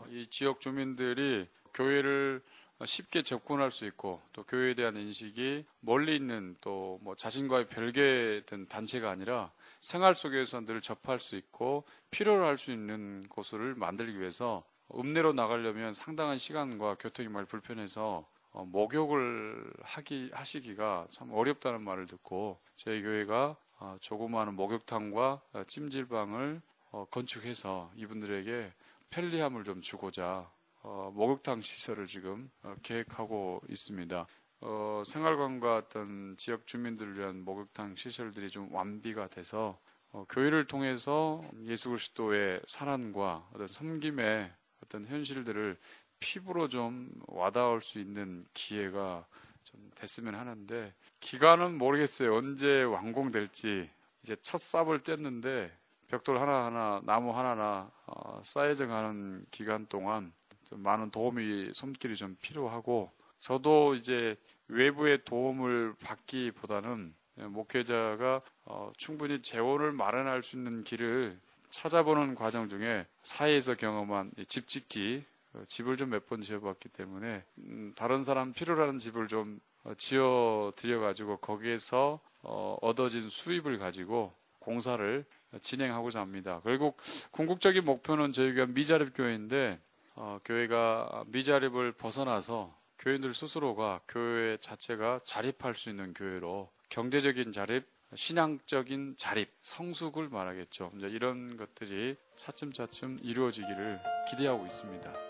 이 0.10 0.28
지역 0.28 0.60
주민들이 0.60 1.48
교회를 1.74 2.42
쉽게 2.84 3.22
접근할 3.22 3.72
수 3.72 3.86
있고 3.86 4.22
또 4.34 4.44
교회에 4.44 4.74
대한 4.74 4.98
인식이 4.98 5.66
멀리 5.80 6.16
있는 6.16 6.56
또 6.62 6.86
뭐 7.02 7.16
자신과의 7.16 7.68
별개된 7.70 8.66
단체가 8.68 9.12
아니라 9.12 9.52
생활 9.80 10.16
속에서 10.16 10.62
늘 10.66 10.82
접할 10.82 11.20
수 11.20 11.36
있고 11.36 11.84
필요로 12.12 12.46
할 12.46 12.58
수 12.58 12.72
있는 12.72 13.28
곳을 13.30 13.76
만들기 13.76 14.20
위해서 14.20 14.64
읍내로 14.94 15.34
나가려면 15.34 15.94
상당한 15.94 16.38
시간과 16.38 16.96
교통이 16.96 17.30
많이 17.30 17.48
불편해서 17.48 18.26
어, 18.52 18.66
목욕을 18.66 19.72
하기 19.84 20.32
하시기가 20.34 21.08
참 21.10 21.32
어렵다는 21.32 21.82
말을 21.82 22.08
듣고 22.08 22.60
저희 22.78 23.02
교회가 23.02 23.36
어, 23.46 23.65
조그마한 24.00 24.56
목욕탕과 24.56 25.42
어, 25.54 25.64
찜질방을 25.68 26.62
어, 26.92 27.06
건축해서 27.12 27.92
이분들에게 27.96 28.74
편리함을 29.10 29.64
좀 29.64 29.82
주고자 29.82 30.50
어, 30.82 31.12
목욕탕 31.14 31.62
시설을 31.62 32.08
지금 32.08 32.50
어, 32.64 32.76
계획하고 32.84 33.62
있습니다. 33.70 34.28
어, 34.62 35.04
생활관과 35.06 35.78
어떤 35.78 36.36
지역 36.38 36.68
주민들을 36.68 37.18
위한 37.18 37.44
목욕탕 37.44 37.96
시설들이 37.96 38.50
좀 38.50 38.74
완비가 38.74 39.28
돼서 39.28 39.80
어, 40.12 40.26
교회를 40.30 40.68
통해서 40.68 41.44
예수 41.64 41.90
그리스도의 41.90 42.62
사랑과 42.68 43.48
어떤 43.54 43.68
섬김의 43.68 44.52
어떤 44.84 45.06
현실들을 45.06 45.78
피부로 46.20 46.68
좀 46.68 47.12
와닿을 47.28 47.82
수 47.82 48.00
있는 48.00 48.46
기회가 48.54 49.28
좀 49.64 49.92
됐으면 49.96 50.36
하는데 50.36 50.94
기간은 51.30 51.80
모르겠어요. 51.80 52.36
언제 52.36 52.84
완공될지 52.84 53.90
이제 54.22 54.36
첫 54.44 54.60
삽을 54.60 55.00
뗐는데 55.02 55.72
벽돌 56.08 56.38
하나하나 56.40 57.02
나무 57.04 57.36
하나하나 57.36 57.90
어, 58.06 58.40
쌓여져 58.44 58.86
가는 58.86 59.44
기간 59.50 59.88
동안 59.88 60.32
좀 60.66 60.82
많은 60.82 61.10
도움이 61.10 61.72
손길이 61.74 62.16
좀 62.16 62.38
필요하고 62.42 63.12
저도 63.40 63.96
이제 63.96 64.36
외부의 64.68 65.26
도움을 65.26 65.96
받기보다는 66.00 67.16
목회자가 67.38 68.42
어, 68.66 68.92
충분히 68.96 69.42
재원을 69.42 69.92
마련할 69.94 70.44
수 70.44 70.56
있는 70.56 70.84
길을 70.84 71.40
찾아보는 71.72 72.36
과정 72.36 72.70
중에 72.70 73.08
사회에서 73.24 73.74
경험한 73.74 74.32
이집 74.38 74.68
짓기 74.68 75.24
어, 75.54 75.64
집을 75.66 75.98
좀 75.98 76.12
몇 76.12 76.28
번 76.28 76.42
지어봤기 76.42 76.90
때문에 76.90 77.44
음, 77.58 77.94
다른 77.96 78.24
사람 78.24 78.54
필요로 78.54 78.84
하는 78.84 79.00
집을 79.00 79.28
좀 79.28 79.60
어, 79.74 79.75
지어 79.98 80.72
드려 80.76 81.00
가지고 81.00 81.38
거기에서 81.38 82.20
어, 82.42 82.78
얻어진 82.82 83.30
수입을 83.30 83.78
가지고 83.78 84.34
공사를 84.60 85.26
진행하고자 85.62 86.20
합니다. 86.20 86.62
결국 86.64 86.98
궁극적인 87.32 87.86
목표는 87.86 88.32
저희가 88.32 88.66
미자립 88.68 89.14
교회인데 89.16 89.80
어, 90.16 90.40
교회가 90.44 91.26
미자립을 91.28 91.92
벗어나서 91.94 92.76
교인들 93.00 93.34
스스로가 93.34 94.02
교회 94.08 94.58
자체가 94.58 95.22
자립할 95.24 95.76
수 95.76 95.90
있는 95.90 96.14
교회로 96.14 96.72
경제적인 96.90 97.52
자립, 97.52 97.86
신앙적인 98.14 99.16
자립, 99.18 99.52
성숙을 99.62 100.30
말하겠죠. 100.30 100.92
이런 100.96 101.58
것들이 101.58 102.16
차츰차츰 102.36 103.20
이루어지기를 103.22 104.00
기대하고 104.30 104.66
있습니다. 104.66 105.25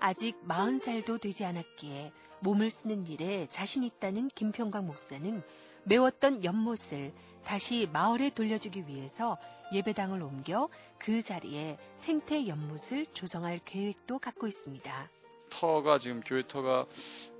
아직 0.00 0.36
40살도 0.46 1.20
되지 1.20 1.44
않았기에 1.44 2.12
몸을 2.40 2.70
쓰는 2.70 3.06
일에 3.06 3.46
자신 3.48 3.82
있다는 3.82 4.28
김평광 4.28 4.86
목사는 4.86 5.42
메웠던 5.84 6.44
연못을 6.44 7.12
다시 7.44 7.88
마을에 7.92 8.30
돌려주기 8.30 8.86
위해서 8.86 9.36
예배당을 9.72 10.22
옮겨 10.22 10.68
그 10.98 11.22
자리에 11.22 11.78
생태 11.96 12.46
연못을 12.46 13.06
조성할 13.06 13.60
계획도 13.64 14.18
갖고 14.18 14.46
있습니다. 14.46 15.10
터가 15.50 15.98
지금 15.98 16.20
교회 16.24 16.42
터가 16.46 16.86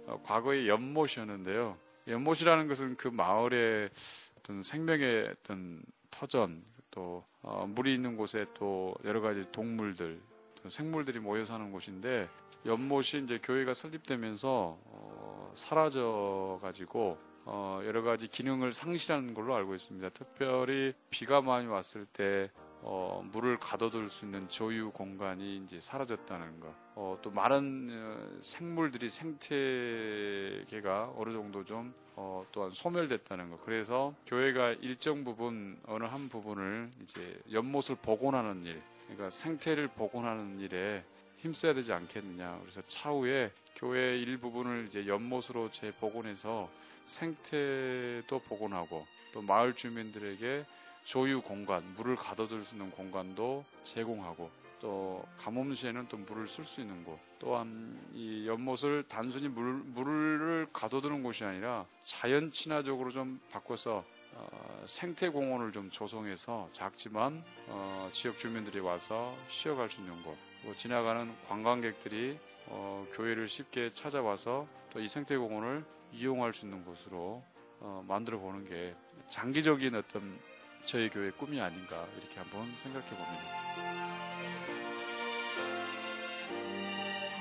어, 0.07 0.21
과거에 0.25 0.69
연못이었는데요. 0.69 1.77
연못이라는 2.07 2.69
것은 2.69 2.97
그 2.97 3.09
마을의 3.09 3.91
어떤 4.39 4.63
생명의 4.63 5.29
어떤 5.31 5.83
터전 6.11 6.63
또 6.91 7.25
어, 7.43 7.67
물이 7.69 7.95
있는 7.95 8.17
곳에 8.17 8.47
또 8.55 8.95
여러 9.05 9.21
가지 9.21 9.45
동물들 9.53 10.21
또 10.63 10.71
생물들이 10.71 11.19
모여 11.19 11.45
사는 11.45 11.71
곳인데 11.73 12.29
연못이 12.67 13.19
이제 13.19 13.39
교회가 13.43 13.75
설립되면서 13.75 14.79
어, 14.85 15.53
사라져 15.55 16.59
가지고 16.63 17.19
어, 17.45 17.83
여러 17.85 18.03
가지 18.03 18.27
기능을 18.27 18.73
상실하는 18.73 19.35
걸로 19.35 19.55
알고 19.55 19.75
있습니다. 19.75 20.09
특별히 20.11 20.95
비가 21.11 21.43
많이 21.43 21.67
왔을 21.67 22.07
때 22.07 22.51
어, 22.87 23.23
물을 23.33 23.59
가둬둘 23.59 24.09
수 24.09 24.25
있는 24.25 24.49
조유 24.49 24.91
공간이 24.93 25.57
이제 25.57 25.81
사라졌다는 25.81 26.61
것. 26.61 26.75
어, 26.95 27.19
또 27.23 27.31
많은 27.31 27.91
어, 27.93 28.43
생물들이 28.43 29.11
생태계가 29.11 31.15
어느 31.17 31.33
정도 31.33 31.65
좀 31.65 31.95
어, 32.17 32.47
또한 32.53 32.71
소멸됐다는 32.73 33.51
것. 33.51 33.65
그래서 33.65 34.15
교회가 34.27 34.73
일정 34.81 35.25
부분 35.25 35.79
어느 35.87 36.05
한 36.05 36.29
부분을 36.29 36.91
이제 37.03 37.41
연못을 37.51 37.97
복원하는 37.97 38.65
일, 38.65 38.81
그러니까 39.07 39.31
생태를 39.31 39.89
복원하는 39.89 40.61
일에 40.61 41.05
힘써야 41.45 41.75
되지 41.75 41.93
않겠느냐. 41.93 42.59
그래서 42.63 42.81
차후에 42.87 43.53
교회 43.77 44.19
일부분을 44.19 44.87
이제 44.89 45.07
연못으로 45.07 45.71
재복원해서 45.71 46.71
생태도 47.05 48.39
복원하고 48.49 49.07
또 49.31 49.43
마을 49.43 49.75
주민들에게 49.75 50.65
조유 51.05 51.43
공간, 51.43 51.85
물을 51.99 52.17
가둬둘 52.17 52.65
수 52.65 52.75
있는 52.75 52.91
공간도 52.91 53.63
제공하고 53.83 54.51
또 54.81 55.23
가뭄 55.37 55.75
시에는 55.75 56.09
또 56.09 56.17
물을 56.17 56.47
쓸 56.47 56.65
수 56.65 56.81
있는 56.81 57.05
곳 57.05 57.19
또한 57.39 58.01
이 58.15 58.47
연못을 58.47 59.05
단순히 59.07 59.49
물, 59.49 59.65
물을 59.65 60.67
가둬두는 60.73 61.23
곳이 61.23 61.45
아니라 61.45 61.85
자연 62.01 62.51
친화적으로 62.53 63.11
좀 63.11 63.39
바꿔서 63.51 64.03
어, 64.33 64.83
생태 64.87 65.29
공원을 65.29 65.73
좀 65.73 65.91
조성해서 65.91 66.69
작지만 66.73 67.45
어, 67.67 68.09
지역 68.13 68.39
주민들이 68.39 68.81
와서 68.81 69.37
쉬어갈 69.49 69.91
수 69.91 70.01
있는 70.01 70.23
곳, 70.23 70.37
또 70.65 70.75
지나가는 70.77 71.31
관광객들이 71.49 72.39
어, 72.67 73.07
교회를 73.15 73.49
쉽게 73.49 73.93
찾아와서 73.93 74.67
또 74.93 75.01
이 75.01 75.09
생태 75.09 75.37
공원을 75.37 75.85
이용할 76.13 76.55
수 76.55 76.65
있는 76.67 76.85
곳으로 76.85 77.43
어, 77.81 78.05
만들어 78.07 78.39
보는 78.39 78.65
게 78.65 78.95
장기적인 79.29 79.95
어떤 79.97 80.39
저희 80.85 81.09
교회 81.11 81.31
꿈이 81.33 81.61
아닌가 81.61 82.07
이렇게 82.17 82.39
한번 82.39 82.73
생각해 82.77 83.09
봅니다. 83.09 84.45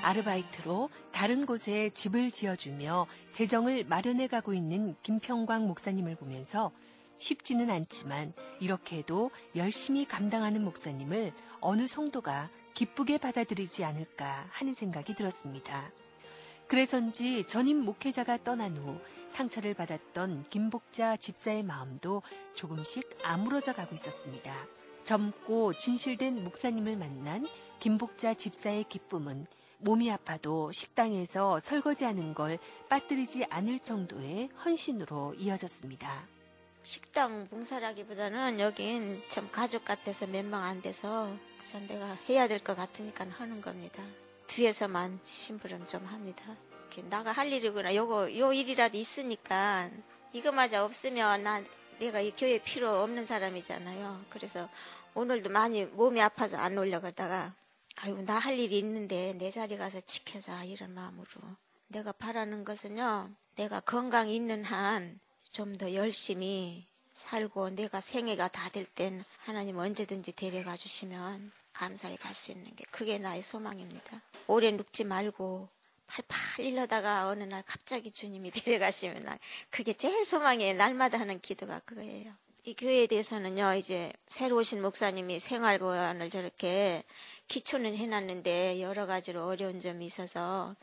아르바이트로 0.02 0.90
다른 1.12 1.46
곳에 1.46 1.90
집을 1.90 2.30
지어주며 2.30 3.06
재정을 3.30 3.84
마련해 3.84 4.26
가고 4.26 4.52
있는 4.52 4.96
김평광 5.02 5.66
목사님을 5.66 6.16
보면서 6.16 6.72
쉽지는 7.18 7.70
않지만 7.70 8.34
이렇게도 8.60 9.30
열심히 9.56 10.04
감당하는 10.04 10.62
목사님을 10.64 11.32
어느 11.60 11.86
성도가 11.86 12.50
기쁘게 12.74 13.18
받아들이지 13.18 13.84
않을까 13.84 14.46
하는 14.50 14.74
생각이 14.74 15.14
들었습니다. 15.14 15.90
그래서인지 16.66 17.46
전임 17.46 17.84
목회자가 17.84 18.42
떠난 18.42 18.76
후 18.76 18.98
상처를 19.28 19.74
받았던 19.74 20.46
김복자 20.50 21.16
집사의 21.16 21.62
마음도 21.62 22.22
조금씩 22.54 23.18
아물어져 23.22 23.74
가고 23.74 23.94
있었습니다. 23.94 24.52
젊고 25.04 25.74
진실된 25.74 26.42
목사님을 26.42 26.96
만난 26.96 27.46
김복자 27.80 28.34
집사의 28.34 28.84
기쁨은 28.88 29.46
몸이 29.78 30.10
아파도 30.10 30.72
식당에서 30.72 31.60
설거지하는 31.60 32.32
걸 32.32 32.58
빠뜨리지 32.88 33.44
않을 33.50 33.78
정도의 33.80 34.48
헌신으로 34.64 35.34
이어졌습니다. 35.34 36.26
식당 36.82 37.46
봉사라기보다는 37.48 38.60
여긴 38.60 39.22
좀 39.30 39.48
가족 39.52 39.84
같아서 39.84 40.26
몇 40.26 40.44
명 40.46 40.62
안 40.62 40.80
돼서 40.80 41.30
그래서 41.64 41.80
내가 41.86 42.06
해야 42.28 42.46
될 42.46 42.58
것 42.60 42.76
같으니까 42.76 43.24
하는 43.30 43.60
겁니다. 43.60 44.02
뒤에서만 44.46 45.18
심부름 45.24 45.86
좀 45.88 46.04
합니다. 46.04 46.56
나가 47.08 47.32
할 47.32 47.50
일이구나. 47.52 47.94
요거 47.94 48.36
요 48.38 48.52
일이라도 48.52 48.96
있으니까 48.98 49.90
이거마저 50.32 50.84
없으면 50.84 51.42
난 51.42 51.66
내가 51.98 52.20
이 52.20 52.32
교회 52.36 52.58
필요 52.58 53.02
없는 53.02 53.24
사람이잖아요. 53.26 54.26
그래서 54.30 54.68
오늘도 55.14 55.48
많이 55.50 55.86
몸이 55.86 56.20
아파서 56.20 56.58
안 56.58 56.76
올려가다가 56.78 57.54
아이고 57.96 58.22
나 58.24 58.38
할 58.38 58.58
일이 58.58 58.78
있는데 58.78 59.32
내 59.38 59.50
자리 59.50 59.76
가서 59.76 60.00
지켜자 60.02 60.64
이런 60.64 60.92
마음으로 60.94 61.26
내가 61.88 62.12
바라는 62.12 62.64
것은요 62.64 63.30
내가 63.56 63.80
건강이 63.80 64.34
있는 64.36 64.64
한 64.64 65.18
좀 65.52 65.72
더 65.72 65.94
열심히 65.94 66.84
살고 67.14 67.70
내가 67.70 68.00
생애가 68.00 68.48
다 68.48 68.68
될 68.70 68.84
땐 68.94 69.24
하나님 69.38 69.78
언제든지 69.78 70.32
데려가 70.32 70.76
주시면 70.76 71.52
감사히 71.72 72.16
갈 72.16 72.34
수 72.34 72.50
있는 72.52 72.74
게 72.76 72.84
그게 72.90 73.18
나의 73.18 73.42
소망입니다. 73.42 74.20
오래 74.48 74.70
눕지 74.72 75.04
말고 75.04 75.68
팔팔 76.08 76.64
일러다가 76.66 77.28
어느 77.28 77.44
날 77.44 77.62
갑자기 77.66 78.10
주님이 78.10 78.50
데려가시면 78.52 79.24
날 79.24 79.38
그게 79.70 79.92
제일 79.92 80.24
소망이에요. 80.24 80.74
날마다 80.74 81.18
하는 81.20 81.40
기도가 81.40 81.80
그거예요. 81.80 82.32
이 82.66 82.74
교회에 82.74 83.06
대해서는요, 83.06 83.74
이제 83.74 84.10
새로 84.28 84.56
오신 84.56 84.80
목사님이 84.82 85.38
생활고안을 85.38 86.30
저렇게 86.30 87.04
기초는 87.46 87.94
해놨는데 87.96 88.80
여러 88.80 89.06
가지로 89.06 89.46
어려운 89.46 89.80
점이 89.80 90.04
있어서 90.06 90.74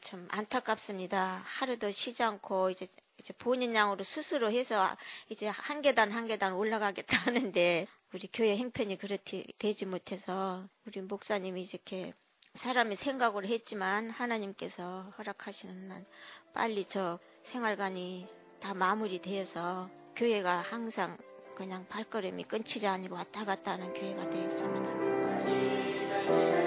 참 0.00 0.26
안타깝습니다. 0.30 1.42
하루도 1.46 1.90
쉬지 1.92 2.22
않고 2.22 2.70
이제 2.70 2.86
이제 3.20 3.32
본인 3.34 3.74
양으로 3.74 4.02
스스로 4.02 4.50
해서 4.50 4.88
이제 5.28 5.46
한 5.46 5.82
계단 5.82 6.10
한 6.10 6.26
계단 6.26 6.54
올라가겠다 6.54 7.16
하는데 7.26 7.86
우리 8.12 8.28
교회 8.32 8.56
행편이 8.56 8.98
그렇게 8.98 9.44
되지 9.58 9.86
못해서 9.86 10.66
우리 10.86 11.00
목사님이 11.00 11.62
이렇게 11.62 12.12
사람이 12.54 12.96
생각으로 12.96 13.46
했지만 13.46 14.10
하나님께서 14.10 15.12
허락하시는 15.18 15.90
한 15.90 16.04
빨리 16.52 16.84
저 16.84 17.20
생활관이 17.42 18.26
다 18.58 18.74
마무리되어서 18.74 19.88
교회가 20.16 20.58
항상 20.58 21.16
그냥 21.54 21.86
발걸음이 21.88 22.44
끊치지 22.44 22.86
아니고 22.86 23.14
왔다 23.14 23.44
갔다 23.44 23.72
하는 23.72 23.92
교회가 23.92 24.28
되었으면 24.30 24.86
합니다. 24.86 26.59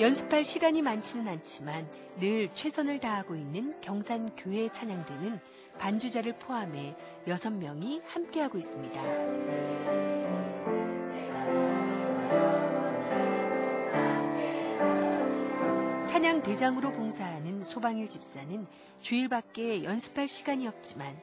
연습할 0.00 0.46
시간이 0.46 0.80
많지는 0.80 1.28
않지만 1.28 1.86
늘 2.18 2.48
최선을 2.54 3.00
다하고 3.00 3.34
있는 3.34 3.78
경산 3.82 4.34
교회 4.34 4.70
찬양대는 4.70 5.38
반주자를 5.78 6.38
포함해 6.38 6.96
6명이 7.26 8.00
함께하고 8.06 8.56
있습니다. 8.56 9.02
찬양 16.06 16.42
대장으로 16.44 16.92
봉사하는 16.92 17.62
소방일 17.62 18.08
집사는 18.08 18.66
주일 19.02 19.28
밖에 19.28 19.84
연습할 19.84 20.26
시간이 20.26 20.66
없지만 20.66 21.14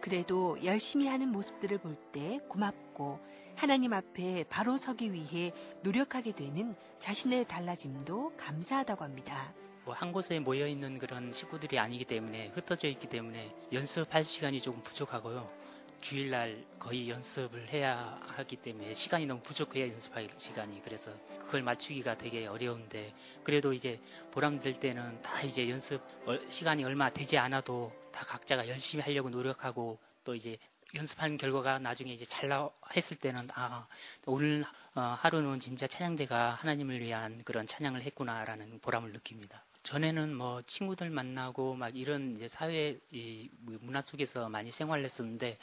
그래도 0.00 0.62
열심히 0.64 1.06
하는 1.08 1.30
모습들을 1.30 1.78
볼 1.78 1.96
때 2.12 2.38
고맙고 2.48 3.18
하나님 3.56 3.92
앞에 3.92 4.44
바로 4.48 4.76
서기 4.76 5.12
위해 5.12 5.52
노력하게 5.82 6.32
되는 6.32 6.74
자신의 6.98 7.46
달라짐도 7.46 8.32
감사하다고 8.36 9.04
합니다. 9.04 9.52
뭐 9.84 9.94
한 9.94 10.12
곳에 10.12 10.40
모여 10.40 10.66
있는 10.66 10.98
그런 10.98 11.32
식구들이 11.32 11.78
아니기 11.78 12.04
때문에 12.04 12.48
흩어져 12.54 12.88
있기 12.88 13.06
때문에 13.08 13.54
연습할 13.72 14.24
시간이 14.24 14.60
조금 14.60 14.82
부족하고요. 14.82 15.48
주일날 16.00 16.64
거의 16.78 17.10
연습을 17.10 17.68
해야 17.68 18.20
하기 18.26 18.56
때문에 18.56 18.94
시간이 18.94 19.26
너무 19.26 19.42
부족해야 19.42 19.88
연습할 19.88 20.28
시간이 20.36 20.82
그래서 20.82 21.10
그걸 21.40 21.62
맞추기가 21.62 22.16
되게 22.16 22.46
어려운데 22.46 23.14
그래도 23.42 23.72
이제 23.72 24.00
보람 24.30 24.58
될 24.58 24.78
때는 24.78 25.22
다 25.22 25.42
이제 25.42 25.68
연습 25.68 26.00
어, 26.26 26.38
시간이 26.48 26.84
얼마 26.84 27.10
되지 27.10 27.38
않아도 27.38 27.92
다 28.12 28.24
각자가 28.24 28.68
열심히 28.68 29.02
하려고 29.02 29.30
노력하고 29.30 29.98
또 30.24 30.34
이제 30.34 30.58
연습하는 30.94 31.36
결과가 31.36 31.78
나중에 31.78 32.12
이제 32.12 32.24
잘 32.24 32.48
나, 32.48 32.70
했을 32.94 33.16
때는, 33.16 33.48
아, 33.54 33.86
오늘 34.24 34.64
어, 34.94 35.00
하루는 35.18 35.58
진짜 35.60 35.86
찬양대가 35.86 36.54
하나님을 36.54 37.00
위한 37.00 37.42
그런 37.44 37.66
찬양을 37.66 38.02
했구나라는 38.02 38.78
보람을 38.80 39.12
느낍니다. 39.12 39.65
전에는 39.86 40.34
뭐 40.34 40.62
친구들 40.66 41.10
만나고 41.10 41.74
막 41.76 41.96
이런 41.96 42.36
이제 42.36 42.48
사회 42.48 42.98
이 43.12 43.48
문화 43.80 44.02
속에서 44.02 44.48
많이 44.48 44.70
생활을 44.70 45.04
했었는데 45.04 45.58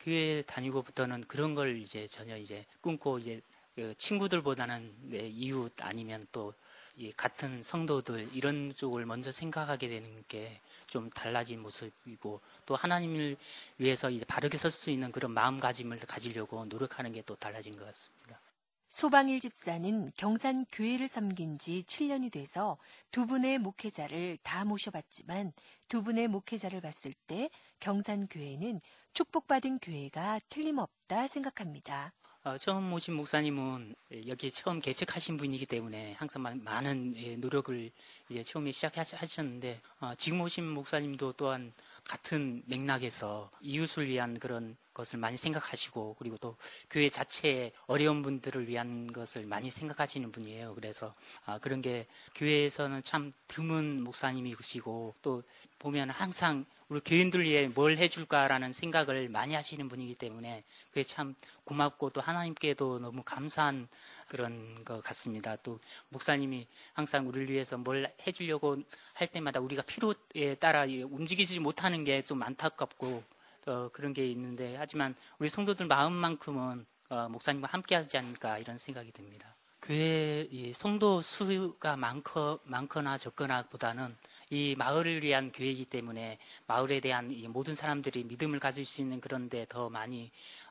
교회 0.00 0.42
다니고부터는 0.46 1.24
그런 1.28 1.54
걸 1.54 1.78
이제 1.78 2.06
전혀 2.06 2.36
이제 2.38 2.64
끊고 2.80 3.18
이제 3.18 3.40
그 3.74 3.94
친구들보다는 3.98 4.94
내 5.10 5.28
이웃 5.28 5.72
아니면 5.82 6.26
또 6.32 6.54
이 6.98 7.12
같은 7.12 7.62
성도들 7.62 8.30
이런 8.32 8.74
쪽을 8.74 9.04
먼저 9.04 9.30
생각하게 9.30 9.88
되는 9.88 10.24
게 10.28 10.60
좀 10.86 11.10
달라진 11.10 11.60
모습이고 11.60 12.40
또 12.64 12.76
하나님을 12.76 13.36
위해서 13.78 14.08
이제 14.08 14.24
바르게 14.24 14.56
설 14.56 14.70
수 14.70 14.90
있는 14.90 15.12
그런 15.12 15.32
마음가짐을 15.32 15.98
가지려고 15.98 16.64
노력하는 16.66 17.12
게 17.12 17.22
또 17.26 17.34
달라진 17.36 17.76
것 17.76 17.84
같습니다. 17.86 18.40
소방일 18.88 19.40
집사는 19.40 20.12
경산 20.16 20.64
교회를 20.72 21.08
섬긴 21.08 21.58
지 21.58 21.82
7년이 21.86 22.30
돼서 22.32 22.78
두 23.10 23.26
분의 23.26 23.58
목회자를 23.58 24.38
다 24.42 24.64
모셔봤지만 24.64 25.52
두 25.88 26.02
분의 26.02 26.28
목회자를 26.28 26.80
봤을 26.80 27.12
때 27.26 27.50
경산 27.80 28.26
교회는 28.28 28.80
축복받은 29.12 29.80
교회가 29.80 30.38
틀림없다 30.48 31.26
생각합니다. 31.26 32.12
어, 32.44 32.56
처음 32.56 32.92
오신 32.92 33.14
목사님은 33.14 33.96
여기 34.28 34.52
처음 34.52 34.78
개척하신 34.80 35.36
분이기 35.36 35.66
때문에 35.66 36.12
항상 36.12 36.42
마- 36.42 36.54
많은 36.54 37.14
예, 37.16 37.34
노력을 37.36 37.90
이제 38.28 38.44
처음에 38.44 38.70
시작하셨는데 38.70 39.80
어, 39.98 40.12
지금 40.16 40.40
오신 40.42 40.64
목사님도 40.70 41.32
또한 41.32 41.72
같은 42.08 42.62
맥락에서 42.66 43.50
이웃을 43.60 44.08
위한 44.08 44.38
그런 44.38 44.76
것을 44.94 45.18
많이 45.18 45.36
생각하시고 45.36 46.16
그리고 46.18 46.36
또 46.38 46.56
교회 46.88 47.08
자체의 47.08 47.72
어려운 47.86 48.22
분들을 48.22 48.68
위한 48.68 49.12
것을 49.12 49.44
많이 49.44 49.70
생각하시는 49.70 50.32
분이에요. 50.32 50.74
그래서 50.74 51.14
아, 51.44 51.58
그런 51.58 51.82
게 51.82 52.06
교회에서는 52.34 53.02
참 53.02 53.32
드문 53.48 54.02
목사님이시고 54.02 55.14
또 55.20 55.42
보면 55.78 56.10
항상 56.10 56.64
우리 56.88 57.00
교인들 57.00 57.42
위해 57.42 57.66
뭘 57.66 57.96
해줄까라는 57.96 58.72
생각을 58.72 59.28
많이 59.28 59.54
하시는 59.54 59.88
분이기 59.88 60.14
때문에 60.14 60.62
그게 60.90 61.02
참 61.02 61.34
고맙고 61.64 62.10
또 62.10 62.20
하나님께도 62.20 62.98
너무 63.00 63.22
감사한 63.24 63.88
그런 64.28 64.84
것 64.84 65.02
같습니다. 65.02 65.56
또 65.56 65.80
목사님이 66.10 66.66
항상 66.92 67.26
우리를 67.26 67.50
위해서 67.50 67.76
뭘 67.76 68.12
해주려고 68.26 68.76
할 69.14 69.26
때마다 69.28 69.60
우리가 69.60 69.82
필요에 69.82 70.54
따라 70.60 70.84
움직이지 70.84 71.60
못하는 71.60 72.04
게 72.04 72.22
좀 72.26 72.42
안타깝고 72.42 73.22
어, 73.66 73.88
그런 73.92 74.12
게 74.12 74.26
있는데 74.30 74.76
하지만 74.76 75.14
우리 75.38 75.48
성도들 75.48 75.86
마음만큼은 75.86 76.86
어, 77.08 77.28
목사님과 77.28 77.68
함께하지 77.68 78.18
않을까 78.18 78.58
이런 78.58 78.78
생각이 78.78 79.12
듭니다. 79.12 79.54
교회 79.82 80.48
이 80.50 80.72
성도 80.72 81.22
수가 81.22 81.96
많거, 81.96 82.58
많거나 82.64 83.18
적거나 83.18 83.62
보다는 83.62 84.16
이 84.50 84.74
마을을 84.78 85.22
위한 85.22 85.50
교회이기 85.52 85.86
때문에 85.86 86.38
마을에 86.66 87.00
대한 87.00 87.30
이 87.30 87.48
모든 87.48 87.74
사람들이 87.74 88.24
믿음을 88.24 88.60
가질 88.60 88.84
수 88.84 89.00
있는 89.02 89.20
그런데 89.20 89.66
더 89.68 89.88
많이 89.88 90.30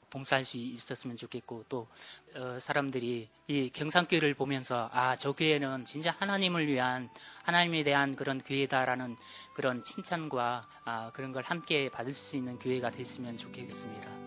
봉사할 0.09 0.45
수 0.45 0.57
있었으면 0.57 1.17
좋겠고 1.17 1.65
또 1.67 1.88
어, 2.35 2.57
사람들이 2.59 3.27
이 3.47 3.69
경상교회를 3.73 4.33
보면서 4.33 4.89
아 4.93 5.15
저 5.17 5.33
교회는 5.33 5.85
진짜 5.85 6.15
하나님을 6.19 6.67
위한 6.67 7.09
하나님에 7.43 7.83
대한 7.83 8.15
그런 8.15 8.39
교회다라는 8.39 9.17
그런 9.53 9.83
칭찬과 9.83 10.61
아, 10.85 11.11
그런 11.13 11.31
걸 11.31 11.43
함께 11.43 11.89
받을 11.89 12.13
수 12.13 12.38
있는 12.38 12.59
교회가 12.59 12.91
됐으면 12.91 13.35
좋겠습니다. 13.38 14.24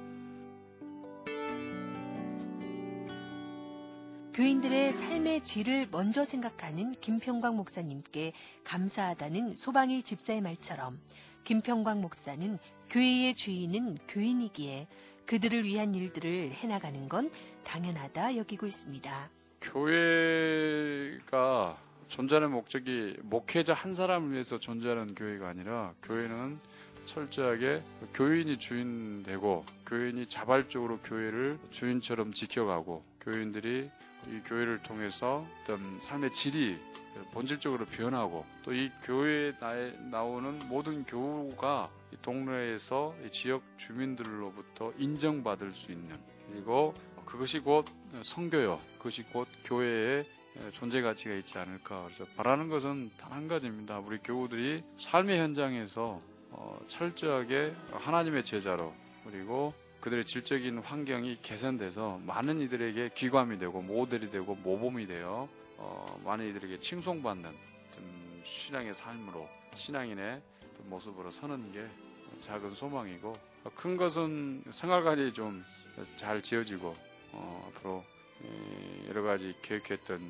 교인들의 4.38 4.92
삶의 4.92 5.42
질을 5.42 5.88
먼저 5.90 6.24
생각하는 6.24 6.92
김평광 6.92 7.56
목사님께 7.56 8.32
감사하다는 8.62 9.56
소방일 9.56 10.04
집사의 10.04 10.42
말처럼 10.42 11.00
김평광 11.42 12.00
목사는 12.00 12.56
교회의 12.88 13.34
주인은 13.34 13.96
교인이기에 14.06 14.86
그들을 15.26 15.64
위한 15.64 15.92
일들을 15.92 16.52
해나가는 16.52 17.08
건 17.08 17.32
당연하다 17.64 18.36
여기고 18.36 18.66
있습니다. 18.66 19.30
교회가 19.60 21.16
존재하는 22.06 22.52
목적이 22.52 23.16
목회자 23.24 23.74
한 23.74 23.92
사람을 23.92 24.30
위해서 24.30 24.60
존재하는 24.60 25.16
교회가 25.16 25.48
아니라 25.48 25.94
교회는 26.04 26.60
철저하게 27.06 27.82
교인이 28.14 28.56
주인 28.58 29.24
되고 29.24 29.64
교인이 29.84 30.26
자발적으로 30.26 30.98
교회를 30.98 31.58
주인처럼 31.70 32.32
지켜가고 32.32 33.02
교인들이 33.20 33.90
이 34.26 34.40
교회를 34.46 34.82
통해서 34.82 35.46
어떤 35.62 36.00
삶의 36.00 36.32
질이 36.32 36.78
본질적으로 37.32 37.84
변하고 37.86 38.44
또 38.64 38.72
이 38.72 38.90
교회에 39.02 39.52
나오는 40.10 40.58
모든 40.68 41.04
교우가 41.04 41.90
이 42.12 42.16
동네에서 42.22 43.14
이 43.26 43.30
지역 43.30 43.62
주민들로부터 43.76 44.92
인정받을 44.98 45.72
수 45.72 45.90
있는 45.92 46.16
그리고 46.50 46.94
그것이 47.24 47.58
곧 47.60 47.84
성교요. 48.22 48.78
그것이 48.98 49.22
곧 49.24 49.48
교회의 49.64 50.24
존재 50.72 51.02
가치가 51.02 51.34
있지 51.34 51.58
않을까. 51.58 52.04
그래서 52.04 52.24
바라는 52.36 52.68
것은 52.68 53.10
단 53.18 53.32
한 53.32 53.48
가지입니다. 53.48 53.98
우리 53.98 54.18
교우들이 54.18 54.82
삶의 54.96 55.38
현장에서 55.38 56.20
어, 56.50 56.80
철저하게 56.88 57.74
하나님의 57.92 58.44
제자로 58.44 58.94
그리고 59.24 59.74
그들의 60.00 60.24
질적인 60.24 60.78
환경이 60.78 61.38
개선돼서 61.42 62.20
많은 62.24 62.60
이들에게 62.60 63.10
귀감이 63.14 63.58
되고 63.58 63.82
모델이 63.82 64.30
되고 64.30 64.54
모범이 64.54 65.06
되어 65.06 65.48
어, 65.76 66.20
많은 66.24 66.48
이들에게 66.50 66.80
칭송받는 66.80 67.54
신앙의 68.44 68.94
삶으로 68.94 69.48
신앙인의 69.74 70.40
모습으로 70.84 71.30
서는 71.30 71.72
게 71.72 71.86
작은 72.40 72.74
소망이고 72.74 73.36
큰 73.74 73.96
것은 73.96 74.64
생활관이 74.70 75.32
좀 75.32 75.64
잘 76.16 76.40
지어지고 76.42 76.94
어, 77.32 77.70
앞으로 77.70 78.04
여러 79.08 79.22
가지 79.22 79.54
계획했던 79.62 80.20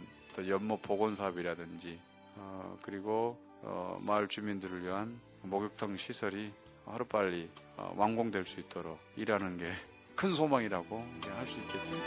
연못 0.49 0.81
복원 0.83 1.15
사업이라든지 1.15 2.01
어, 2.37 2.79
그리고 2.83 3.39
어, 3.63 3.99
마을 4.01 4.29
주민들을 4.29 4.83
위한 4.85 5.21
목욕탕 5.43 5.97
시설이 5.97 6.53
하루빨리 6.93 7.49
어, 7.77 7.93
완공될 7.97 8.45
수 8.47 8.61
있도록 8.61 8.99
일하는 9.17 9.59
게 9.59 9.71
큰 10.19 10.35
소망이라고 10.35 11.05
할 11.23 11.47
수 11.47 11.57
있겠습니다. 11.59 12.07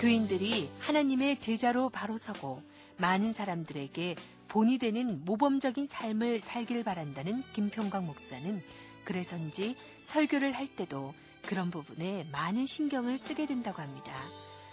교인들이 0.00 0.70
하나님의 0.78 1.40
제자로 1.40 1.88
바로 1.88 2.16
서고 2.16 2.62
많은 2.98 3.32
사람들에게 3.32 4.14
본이 4.46 4.78
되는 4.78 5.24
모범적인 5.24 5.86
삶을 5.86 6.38
살길 6.38 6.84
바란다는 6.84 7.42
김평광 7.52 8.06
목사는 8.06 8.62
그래서인지 9.04 9.74
설교를 10.02 10.52
할 10.52 10.68
때도 10.68 11.14
그런 11.44 11.72
부분에 11.72 12.28
많은 12.30 12.64
신경을 12.64 13.18
쓰게 13.18 13.46
된다고 13.46 13.82
합니다. 13.82 14.12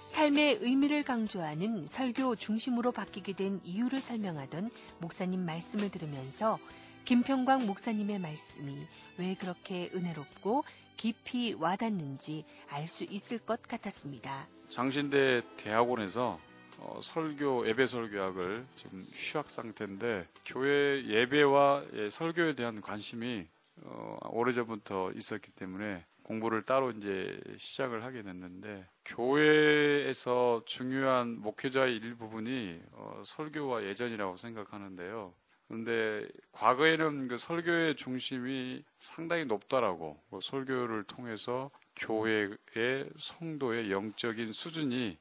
삶의 0.07 0.59
의미를 0.61 1.03
강조하는 1.03 1.87
설교 1.87 2.35
중심으로 2.35 2.91
바뀌게 2.91 3.33
된 3.33 3.59
이유를 3.63 3.99
설명하던 3.99 4.69
목사님 4.99 5.45
말씀을 5.45 5.89
들으면서 5.89 6.57
김평광 7.05 7.65
목사님의 7.65 8.19
말씀이 8.19 8.87
왜 9.17 9.35
그렇게 9.35 9.89
은혜롭고 9.93 10.63
깊이 10.95 11.53
와닿는지 11.53 12.45
알 12.69 12.87
수 12.87 13.03
있을 13.03 13.39
것 13.39 13.61
같았습니다. 13.63 14.47
장신대 14.69 15.41
대학원에서 15.57 16.39
어, 16.77 16.99
설교 17.01 17.67
예배 17.67 17.87
설교학을 17.87 18.65
지금 18.75 19.05
휴학 19.11 19.49
상태인데 19.49 20.27
교회 20.45 21.03
예배와 21.05 21.83
예, 21.93 22.09
설교에 22.09 22.55
대한 22.55 22.81
관심이 22.81 23.47
어, 23.83 24.17
오래전부터 24.29 25.11
있었기 25.15 25.51
때문에 25.51 26.05
공부를 26.25 26.63
따로 26.63 26.89
이제 26.89 27.39
시작을 27.57 28.03
하게 28.03 28.23
됐는데 28.23 28.87
교회에서 29.05 30.63
중요한 30.65 31.39
목회자의 31.39 31.97
일부분이 31.97 32.81
어, 32.93 33.21
설교와 33.23 33.83
예전이라고 33.83 34.35
생각하는데요. 34.35 35.33
그런데 35.67 36.27
과거에는 36.51 37.27
그 37.27 37.37
설교의 37.37 37.95
중심이 37.95 38.83
상당히 38.97 39.45
높다라고 39.45 40.19
뭐 40.29 40.41
설교를 40.41 41.03
통해서 41.03 41.69
교회의 41.95 43.09
성도의 43.17 43.91
영적인 43.91 44.51
수준이 44.51 45.17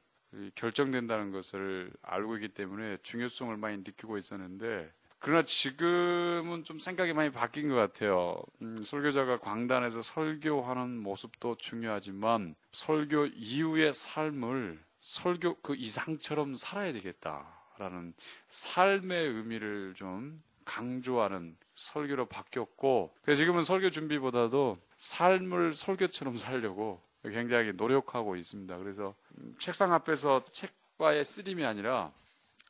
결정된다는 0.55 1.31
것을 1.31 1.91
알고 2.01 2.35
있기 2.37 2.49
때문에 2.49 2.97
중요성을 3.03 3.55
많이 3.57 3.77
느끼고 3.77 4.17
있었는데 4.17 4.91
그러나 5.25 5.41
지금은 5.41 6.63
좀 6.65 6.77
생각이 6.77 7.13
많이 7.13 7.31
바뀐 7.31 7.67
것 7.67 7.73
같아요. 7.73 8.37
음, 8.61 8.83
설교자가 8.83 9.39
광단에서 9.39 10.03
설교하는 10.03 10.99
모습도 10.99 11.55
중요하지만 11.57 12.53
설교 12.71 13.29
이후의 13.33 13.91
삶을 13.91 14.79
설교 15.01 15.61
그 15.63 15.75
이상처럼 15.75 16.53
살아야 16.53 16.93
되겠다라는 16.93 18.13
삶의 18.49 19.29
의미를 19.29 19.95
좀 19.95 20.43
강조하는 20.63 21.57
설교로 21.73 22.27
바뀌었고 22.27 23.15
지금은 23.35 23.63
설교 23.63 23.89
준비보다도 23.89 24.77
삶을 24.97 25.73
설교처럼 25.73 26.37
살려고 26.37 27.01
굉장히 27.23 27.73
노력하고 27.73 28.35
있습니다. 28.35 28.77
그래서 28.77 29.15
음, 29.39 29.55
책상 29.59 29.91
앞에서 29.91 30.45
책과의 30.51 31.25
쓰림이 31.25 31.65
아니라 31.65 32.11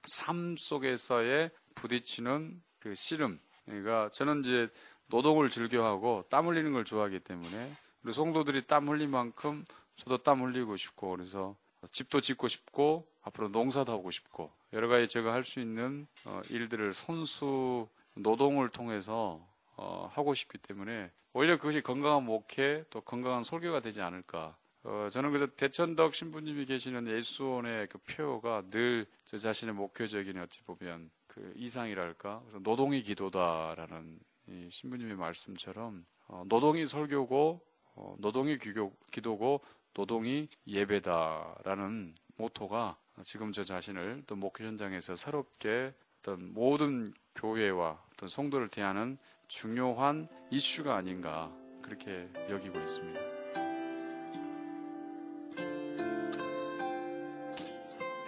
삶 0.06 0.56
속에서의 0.56 1.52
부딪히는 1.76 2.62
그 2.80 2.96
씨름. 2.96 3.40
그러니까 3.66 4.10
저는 4.12 4.42
이제 4.42 4.70
노동을 5.08 5.50
즐겨하고 5.50 6.26
땀 6.30 6.48
흘리는 6.48 6.72
걸 6.74 6.86
좋아하기 6.86 7.20
때문에 7.20 7.72
우리 8.04 8.14
성도들이 8.14 8.66
땀 8.68 8.88
흘린 8.90 9.10
만큼 9.12 9.64
저도 9.98 10.18
땀 10.18 10.42
흘리고 10.44 10.78
싶고 10.78 11.12
그래서 11.12 11.56
집도 11.92 12.20
짓고 12.22 12.48
싶고 12.48 13.08
앞으로 13.24 13.50
농사도 13.50 13.92
하고 13.92 14.12
싶고 14.12 14.52
여러 14.74 14.88
가지 14.88 15.08
제가 15.08 15.34
할 15.34 15.44
수 15.44 15.60
있는 15.60 16.08
어, 16.26 16.42
일들을 16.50 16.94
선수 16.94 17.88
노동을 18.16 18.70
통해서 18.70 19.46
어, 19.78 20.10
하고 20.14 20.34
싶기 20.34 20.58
때문에 20.58 21.12
오히려 21.34 21.58
그것이 21.58 21.82
건강한 21.82 22.24
목회 22.26 22.84
또 22.90 23.02
건강한 23.02 23.44
설교가 23.44 23.82
되지 23.82 24.02
않을까. 24.02 24.56
어, 24.84 25.10
저는 25.12 25.32
그래서 25.32 25.48
대천덕 25.48 26.14
신부님이 26.16 26.66
계시는 26.66 27.08
예수원의 27.08 27.88
그 27.88 27.98
표가 28.00 28.64
늘 28.72 29.06
저 29.26 29.38
자신의 29.40 29.74
목회적인 29.74 30.38
어찌 30.40 30.62
보면 30.62 31.10
그 31.36 31.54
이상이랄까. 31.56 32.40
그래서 32.40 32.60
노동이 32.60 33.04
기도다라는 33.04 34.20
이 34.48 34.70
신부님의 34.72 35.18
말씀처럼 35.18 36.06
어, 36.28 36.44
노동이 36.48 36.88
설교고 36.88 37.62
어, 37.96 38.16
노동이 38.20 38.58
기교, 38.58 38.96
기도고 39.12 39.62
노동이 39.94 40.50
예배다라는 40.68 42.16
모토가 42.38 42.98
지금 43.24 43.52
저 43.52 43.64
자신을 43.64 44.24
또 44.28 44.36
목회 44.36 44.66
현장에서 44.66 45.16
새롭게 45.16 45.94
어떤 46.20 46.54
모든 46.54 47.14
교회와 47.36 48.02
어떤 48.14 48.30
성도를 48.30 48.70
대하는 48.70 49.18
중요한 49.48 50.28
이슈가 50.52 50.96
아닌가 50.96 51.56
그렇게 51.82 52.30
여기고 52.50 52.80
있습니다. 52.80 53.35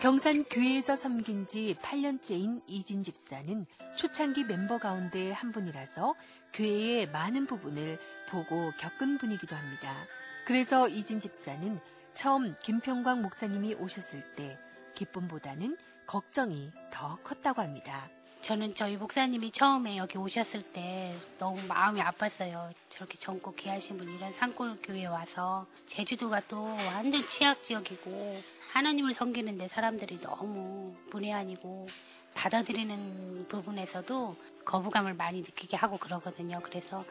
경산 0.08 0.46
교회에서 0.46 0.96
섬긴 0.96 1.48
지 1.48 1.76
8년째인 1.82 2.62
이진 2.65 3.04
집사는 3.04 3.65
초창기 3.98 4.46
멤버 4.46 4.78
가운데 4.78 5.34
한 5.34 5.52
분이라서 5.52 6.15
교회의 6.54 7.10
많은 7.10 7.46
부분을 7.46 8.00
보고 8.30 8.72
겪은 8.80 9.17
분이기도 9.17 9.54
합니다. 9.54 9.93
그래서 10.46 10.88
이진 10.88 11.20
집사는 11.20 11.82
처음 12.13 12.56
김평광 12.63 13.22
목사님이 13.22 13.74
오셨을 13.74 14.24
때 14.38 14.58
기쁨보다는 14.96 15.78
걱정이 16.06 16.72
더 16.89 17.17
컸다고 17.17 17.62
합니다. 17.62 18.10
저는 18.39 18.76
저희 18.76 18.96
목사님이 18.96 19.52
처음에 19.52 19.98
여기 19.98 20.17
오셨을 20.17 20.62
때 20.72 21.17
너무 21.38 21.62
마음이 21.67 22.00
아팠어요. 22.00 22.74
저렇게 22.88 23.17
젊고 23.17 23.56
귀하신 23.56 23.98
분 23.98 24.08
이런 24.13 24.32
산골 24.32 24.78
교회에 24.84 25.08
와서 25.08 25.65
제주도가 25.86 26.43
또 26.48 26.63
완전 26.93 27.28
취약 27.28 27.62
지역이고 27.62 28.41
하나님을 28.78 29.16
섬기는데 29.16 29.68
사람들이 29.70 30.22
너무 30.22 30.94
문외한이고 31.12 31.88
받아들이는 32.36 33.48
부분에서도 33.50 34.36
거부감을 34.66 35.16
많이 35.16 35.40
느끼게 35.40 35.76
하고 35.76 35.98
그러거든요. 35.98 36.60
그래서 36.62 37.04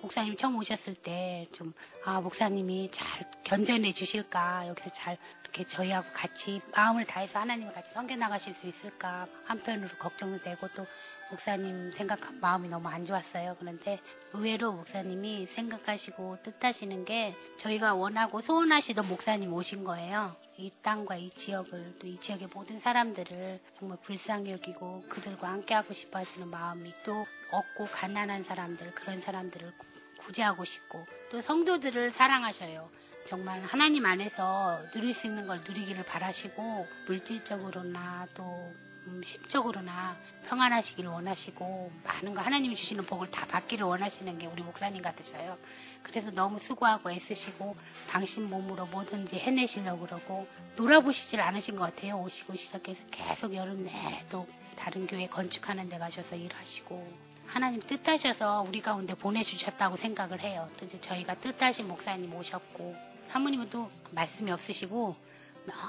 목사님 0.00 0.36
처음 0.36 0.56
오셨을 0.56 0.96
때 0.96 1.46
좀, 1.52 1.72
아, 2.04 2.20
목사님이 2.20 2.90
잘 2.90 3.30
견뎌내 3.44 3.92
주실까, 3.92 4.66
여기서 4.66 4.90
잘 4.90 5.16
이렇게 5.42 5.64
저희하고 5.64 6.08
같이 6.12 6.60
마음을 6.74 7.04
다해서 7.04 7.38
하나님을 7.38 7.72
같이 7.72 7.92
섬겨 7.92 8.16
나가실 8.16 8.54
수 8.54 8.66
있을까 8.66 9.28
한편으로 9.44 9.90
걱정도 9.98 10.42
되고 10.42 10.66
또 10.74 10.84
목사님 11.30 11.92
생각 11.92 12.18
마음이 12.40 12.68
너무 12.68 12.88
안 12.88 13.04
좋았어요. 13.04 13.56
그런데 13.60 14.00
의외로 14.32 14.72
목사님이 14.72 15.46
생각하시고 15.46 16.38
뜻하시는 16.42 17.04
게 17.04 17.36
저희가 17.58 17.94
원하고 17.94 18.40
소원하시던 18.40 19.06
목사님 19.06 19.52
오신 19.52 19.84
거예요. 19.84 20.41
이 20.62 20.70
땅과 20.82 21.16
이 21.16 21.28
지역을 21.30 21.98
또 21.98 22.06
이 22.06 22.18
지역의 22.18 22.48
모든 22.54 22.78
사람들을 22.78 23.58
정말 23.78 23.98
불쌍히 24.00 24.52
여기고 24.52 25.04
그들과 25.08 25.48
함께 25.48 25.74
하고 25.74 25.92
싶어 25.92 26.18
하시는 26.20 26.48
마음이 26.48 26.92
또 27.04 27.26
없고 27.50 27.86
가난한 27.86 28.44
사람들 28.44 28.94
그런 28.94 29.20
사람들을 29.20 29.72
구제하고 30.20 30.64
싶고 30.64 31.04
또 31.30 31.40
성도들을 31.40 32.10
사랑하셔요. 32.10 32.88
정말 33.28 33.60
하나님 33.62 34.06
안에서 34.06 34.80
누릴 34.92 35.12
수 35.14 35.26
있는 35.26 35.46
걸 35.46 35.58
누리기를 35.66 36.04
바라시고 36.04 36.86
물질적으로나 37.06 38.26
또 38.34 38.72
음, 39.06 39.20
심적으로나 39.24 40.16
평안하시기를 40.46 41.10
원하시고 41.10 41.90
많은 42.04 42.34
거 42.34 42.40
하나님이 42.40 42.76
주시는 42.76 43.04
복을 43.04 43.30
다 43.32 43.46
받기를 43.46 43.84
원하시는 43.84 44.38
게 44.38 44.46
우리 44.46 44.62
목사님 44.62 45.02
같으셔요. 45.02 45.58
그래서 46.02 46.30
너무 46.30 46.58
수고하고 46.58 47.10
애쓰시고 47.10 47.76
당신 48.10 48.48
몸으로 48.48 48.86
뭐든지 48.86 49.36
해내시려고 49.36 50.06
그러고 50.06 50.46
놀아보시질 50.76 51.40
않으신 51.40 51.76
것 51.76 51.84
같아요. 51.84 52.16
오시고 52.20 52.56
시작해서 52.56 53.02
계속 53.10 53.54
여름 53.54 53.84
내도 53.84 54.46
다른 54.76 55.06
교회 55.06 55.26
건축하는 55.26 55.88
데 55.88 55.98
가셔서 55.98 56.36
일하시고 56.36 57.32
하나님 57.46 57.80
뜻하셔서 57.82 58.64
우리 58.66 58.80
가운데 58.80 59.14
보내주셨다고 59.14 59.96
생각을 59.96 60.40
해요. 60.40 60.70
또 60.78 60.88
저희가 61.00 61.34
뜻하신 61.34 61.86
목사님 61.88 62.34
오셨고 62.34 62.96
사모님은 63.28 63.70
또 63.70 63.90
말씀이 64.10 64.50
없으시고 64.50 65.14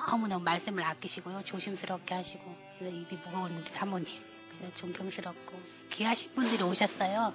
너무너무 0.10 0.44
말씀을 0.44 0.84
아끼시고요. 0.84 1.44
조심스럽게 1.44 2.14
하시고 2.14 2.56
그래서 2.78 2.96
입이 2.96 3.16
무거운 3.26 3.58
우리 3.58 3.72
사모님 3.72 4.08
그래서 4.58 4.76
존경스럽고 4.76 5.60
귀하신 5.90 6.32
분들이 6.34 6.64
오셨어요. 6.64 7.34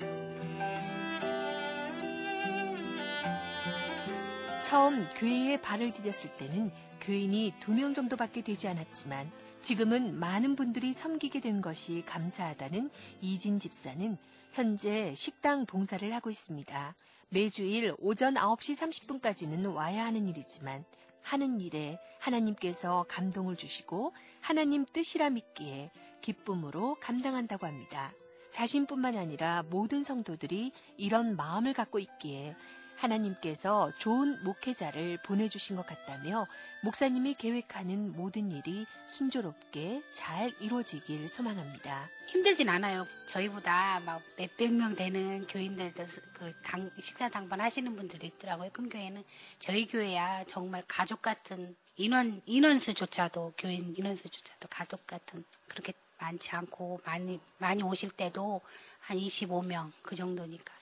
처음 4.69 5.09
교회에 5.15 5.63
발을 5.63 5.93
디뎠을 5.93 6.37
때는 6.37 6.71
교인이 7.01 7.55
두 7.59 7.73
명 7.73 7.95
정도밖에 7.95 8.43
되지 8.43 8.69
않았지만 8.69 9.33
지금은 9.63 10.21
많은 10.21 10.57
분들이 10.57 10.93
섬기게 10.93 11.41
된 11.41 11.63
것이 11.63 12.03
감사하다는 12.05 12.91
이진 13.23 13.59
집사는 13.59 14.19
현재 14.53 15.15
식당 15.15 15.65
봉사를 15.65 16.13
하고 16.13 16.29
있습니다. 16.29 16.95
매주일 17.31 17.95
오전 17.99 18.35
9시 18.35 19.23
30분까지는 19.23 19.75
와야 19.75 20.05
하는 20.05 20.29
일이지만 20.29 20.85
하는 21.23 21.63
일에 21.63 21.99
하나님께서 22.21 23.07
감동을 23.09 23.57
주시고 23.57 24.13
하나님 24.43 24.85
뜻이라 24.85 25.31
믿기에 25.31 25.91
기쁨으로 26.21 26.99
감당한다고 27.01 27.67
합니다. 27.67 28.13
자신뿐만 28.51 29.17
아니라 29.17 29.63
모든 29.71 30.03
성도들이 30.03 30.73
이런 30.99 31.37
마음을 31.37 31.73
갖고 31.73 31.99
있기에 31.99 32.55
하나님께서 32.99 33.93
좋은 33.99 34.43
목회자를 34.45 35.19
보내주신 35.23 35.77
것 35.77 35.87
같다며 35.87 36.47
목사님이 36.83 37.35
계획하는 37.35 38.13
모든 38.13 38.51
일이 38.53 38.87
순조롭게 39.07 40.03
잘 40.11 40.53
이루어지길 40.61 41.29
소망합니다. 41.29 42.09
힘들진 42.27 42.69
않아요. 42.69 43.07
저희보다 43.27 44.01
막 44.01 44.23
몇백 44.37 44.75
명 44.75 44.95
되는 44.95 45.47
교인들도 45.47 46.05
그 46.35 46.53
당, 46.63 46.91
식사 47.01 47.29
당번 47.29 47.61
하시는 47.61 47.95
분들도 47.95 48.27
있더라고요. 48.27 48.71
큰 48.73 48.89
교회는 48.89 49.25
저희 49.59 49.87
교회야 49.87 50.45
정말 50.45 50.83
가족 50.87 51.23
같은 51.23 51.75
인원 51.97 52.43
인원수조차도 52.47 53.55
교인 53.59 53.95
인원수조차도 53.97 54.69
가족 54.69 55.07
같은 55.07 55.45
그렇게 55.67 55.93
많지 56.19 56.51
않고 56.51 57.01
많이 57.05 57.41
많이 57.59 57.83
오실 57.83 58.11
때도 58.11 58.61
한 59.01 59.17
25명 59.17 59.93
그 60.03 60.15
정도니까 60.15 60.73
음, 60.75 60.78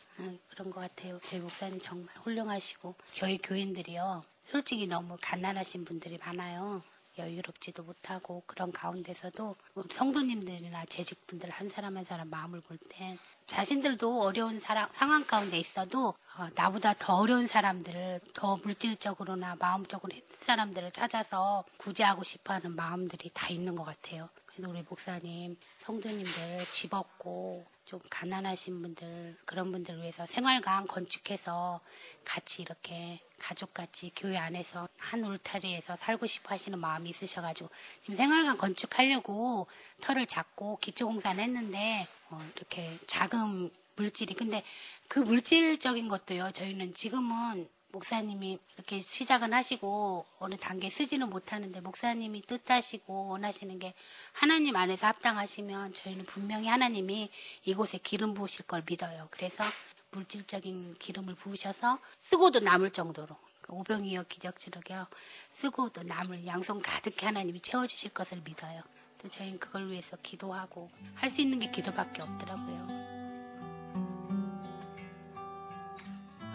그런 0.49 0.71
것 0.71 0.81
같아요. 0.81 1.19
저희 1.25 1.41
목사님 1.41 1.81
정말 1.81 2.15
훌륭하시고 2.23 2.95
저희 3.13 3.39
교인들이요. 3.39 4.25
솔직히 4.47 4.87
너무 4.87 5.17
가난하신 5.21 5.85
분들이 5.85 6.19
많아요. 6.19 6.83
여유롭지도 7.19 7.83
못하고 7.83 8.43
그런 8.47 8.73
가운데서도 8.73 9.57
성도님들이나 9.91 10.85
재직분들 10.85 11.51
한 11.51 11.69
사람 11.69 11.97
한 11.97 12.05
사람 12.05 12.29
마음을 12.29 12.61
볼때 12.61 13.17
자신들도 13.47 14.23
어려운 14.23 14.61
사랑, 14.61 14.89
상황 14.93 15.25
가운데 15.25 15.57
있어도 15.57 16.09
어, 16.09 16.49
나보다 16.55 16.95
더 16.95 17.15
어려운 17.15 17.47
사람들을 17.47 18.21
더 18.35 18.57
물질적으로나 18.57 19.57
마음적으로 19.59 20.15
힘든 20.15 20.37
사람들을 20.41 20.91
찾아서 20.91 21.65
구제하고 21.79 22.25
싶어하는 22.25 22.75
마음들이 22.77 23.31
다 23.33 23.49
있는 23.49 23.77
것 23.77 23.85
같아요. 23.85 24.29
그래서 24.45 24.69
우리 24.71 24.83
목사님 24.83 25.57
성도님들 25.79 26.67
집 26.71 26.93
없고 26.93 27.65
좀 27.87 28.01
가난하신 28.11 28.83
분들 28.83 29.37
그런 29.44 29.70
분들 29.70 29.99
위해서 29.99 30.27
생활관 30.27 30.88
건축해서 30.88 31.81
같이 32.25 32.62
이렇게 32.62 33.20
가족같이 33.38 34.11
교회 34.16 34.37
안에서 34.37 34.88
한 34.99 35.22
울타리에서 35.22 35.94
살고 35.94 36.27
싶어 36.27 36.51
하시는 36.51 36.77
마음이 36.81 37.09
있으셔가지고 37.11 37.70
지금 38.01 38.16
생활관 38.16 38.59
건축하려고 38.59 39.68
터를 40.01 40.27
잡고 40.27 40.79
기초공사는 40.81 41.42
했는데 41.42 42.09
어, 42.31 42.44
이렇게 42.57 42.99
자금 43.07 43.70
물질이 43.94 44.35
근데 44.35 44.64
그 45.07 45.20
물질적인 45.20 46.09
것도요 46.09 46.51
저희는 46.53 46.92
지금은 46.92 47.68
목사님이 47.97 48.59
이렇게 48.77 49.01
시작은 49.01 49.55
하시고 49.55 50.27
어느 50.39 50.57
단계 50.57 50.91
쓰지는 50.91 51.31
못하는데 51.31 51.81
목사님이 51.81 52.43
뜻하시고 52.43 53.29
원하시는 53.29 53.79
게 53.79 53.95
하나님 54.33 54.77
안에서 54.77 55.07
합당하시면 55.07 55.95
저희는 55.95 56.27
분명히 56.27 56.69
하나님이 56.69 57.31
이곳에 57.65 57.99
기름 57.99 58.35
부으실 58.35 58.67
걸 58.67 58.83
믿어요. 58.87 59.29
그래서 59.31 59.65
물질적인 60.11 60.97
기름을 60.99 61.35
부으셔서 61.35 61.99
쓰고도 62.21 62.61
남을 62.61 62.91
정도로 62.91 63.35
그 63.63 63.73
오병이어 63.73 64.25
기적처럼요 64.29 65.07
쓰고도 65.53 66.03
남을 66.03 66.47
양손 66.47 66.83
가득히 66.83 67.25
하나님이 67.25 67.61
채워주실 67.61 68.11
것을 68.11 68.43
믿어요. 68.45 68.83
또 69.23 69.29
저희는 69.31 69.59
그걸 69.59 69.91
위해서 69.91 70.17
기도하고 70.23 70.91
할 71.15 71.31
수 71.31 71.41
있는 71.41 71.59
게 71.59 71.71
기도밖에 71.71 72.21
없더라고요. 72.23 73.16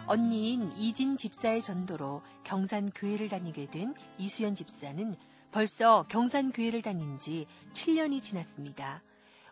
언니인 0.07 0.71
이진 0.77 1.17
집사의 1.17 1.61
전도로 1.61 2.21
경산 2.43 2.89
교회를 2.89 3.29
다니게 3.29 3.67
된 3.67 3.93
이수연 4.17 4.55
집사는 4.55 5.15
벌써 5.51 6.05
경산 6.09 6.51
교회를 6.51 6.81
다닌 6.81 7.19
지 7.19 7.45
7년이 7.73 8.21
지났습니다. 8.21 9.03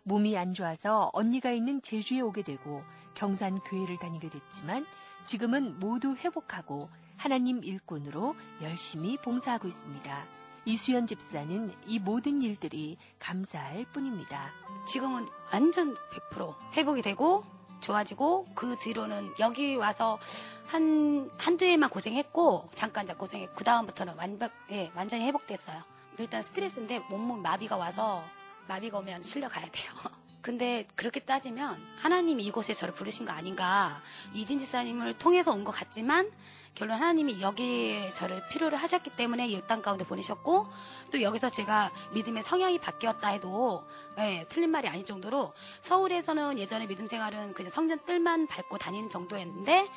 몸이 0.04 0.38
안 0.38 0.54
좋아서 0.54 1.10
언니가 1.14 1.52
있는 1.52 1.82
제주에 1.82 2.22
오게 2.22 2.42
되고 2.42 2.84
경산 3.14 3.60
교회를 3.60 3.98
다니게 3.98 4.30
됐지만 4.30 4.86
지금은 5.24 5.80
모두 5.80 6.16
회복하고 6.16 6.90
하나님 7.18 7.64
일꾼으로 7.64 8.36
열심히 8.62 9.18
봉사하고 9.18 9.68
있습니다. 9.68 10.26
이수연 10.66 11.06
집사는 11.06 11.74
이 11.86 12.00
모든 12.00 12.42
일들이 12.42 12.98
감사할 13.20 13.86
뿐입니다. 13.92 14.52
지금은 14.88 15.28
완전 15.52 15.96
100% 16.32 16.56
회복이 16.74 17.02
되고 17.02 17.44
좋아지고 17.82 18.48
그 18.56 18.76
뒤로는 18.78 19.34
여기 19.40 19.76
와서 19.76 20.20
한 20.68 21.30
한두 21.38 21.66
해만 21.66 21.90
고생했고 21.90 22.70
잠깐 22.76 23.06
자 23.06 23.16
고생했고 23.16 23.56
그 23.56 23.64
다음부터는 23.64 24.16
완벽 24.16 24.52
예 24.72 24.92
완전히 24.96 25.26
회복됐어요. 25.26 25.82
일단 26.18 26.42
스트레스인데 26.42 27.00
몸몸 27.10 27.42
마비가 27.42 27.78
와서 27.78 28.24
마비가 28.68 29.00
오면 29.00 29.22
실려 29.22 29.48
가야 29.50 29.66
돼요. 29.68 29.92
근데 30.42 30.88
그렇게 30.96 31.20
따지면 31.20 31.86
하나님이 31.98 32.44
이곳에 32.46 32.74
저를 32.74 32.94
부르신 32.94 33.26
거 33.26 33.32
아닌가. 33.34 34.02
이진 34.34 34.58
지사님을 34.60 35.18
통해서 35.18 35.52
온 35.52 35.64
것 35.66 35.72
같지만 35.72 36.32
결론 36.76 36.96
하나님이 36.96 37.42
여기에 37.42 38.14
저를 38.14 38.48
필요로 38.48 38.78
하셨기 38.78 39.10
때문에 39.18 39.48
이 39.48 39.62
땅 39.68 39.82
가운데 39.82 40.06
보내셨고 40.06 40.68
또 41.12 41.22
여기서 41.22 41.50
제가 41.50 41.92
믿음의 42.14 42.42
성향이 42.44 42.80
바뀌었다 42.80 43.28
해도 43.30 43.84
예, 44.18 44.46
틀린 44.50 44.70
말이 44.72 44.88
아닐 44.88 45.06
정도로 45.06 45.54
서울에서는 45.82 46.58
예전에 46.58 46.88
믿음 46.88 47.06
생활은 47.06 47.54
그냥 47.54 47.70
성전 47.70 48.00
뜰만 48.06 48.48
밟고 48.48 48.78
다니는 48.78 49.10
정도였는데 49.10 49.90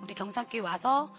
우리 0.00 0.14
경상교에 0.14 0.60
와서 0.60 1.12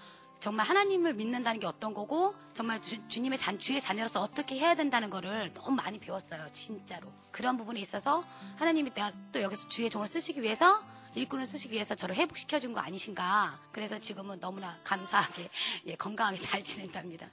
정말 0.44 0.68
하나님을 0.68 1.14
믿는다는 1.14 1.62
게 1.62 1.68
어떤 1.68 1.94
거고 1.94 2.36
정말 2.54 2.82
주, 2.82 2.98
님의 3.22 3.40
잔, 3.40 3.58
주의 3.60 3.80
자녀로서 3.80 4.20
어떻게 4.22 4.60
해야 4.60 4.76
된다는 4.76 5.10
거를 5.10 5.54
너무 5.54 5.72
많이 5.72 6.00
배웠어요 6.00 6.46
진짜로 6.52 7.08
그런 7.32 7.56
부분에 7.56 7.80
있어서 7.80 8.26
하나님이 8.58 8.94
내가 8.94 9.14
또 9.32 9.42
여기서 9.42 9.70
주의 9.70 9.90
종을 9.90 10.06
쓰시기 10.06 10.42
위해서 10.42 10.84
일꾼을 11.16 11.46
쓰시기 11.46 11.76
위해서 11.76 11.96
저를 11.96 12.18
회복시켜 12.18 12.60
준 12.60 12.74
거 12.74 12.82
아니신가. 12.82 13.58
그래서 13.72 14.00
지금은 14.00 14.42
너무나 14.42 14.78
감사하게, 14.84 15.50
예, 15.86 15.96
건강하게 15.96 16.38
잘 16.38 16.62
지낸답니다. 16.64 17.28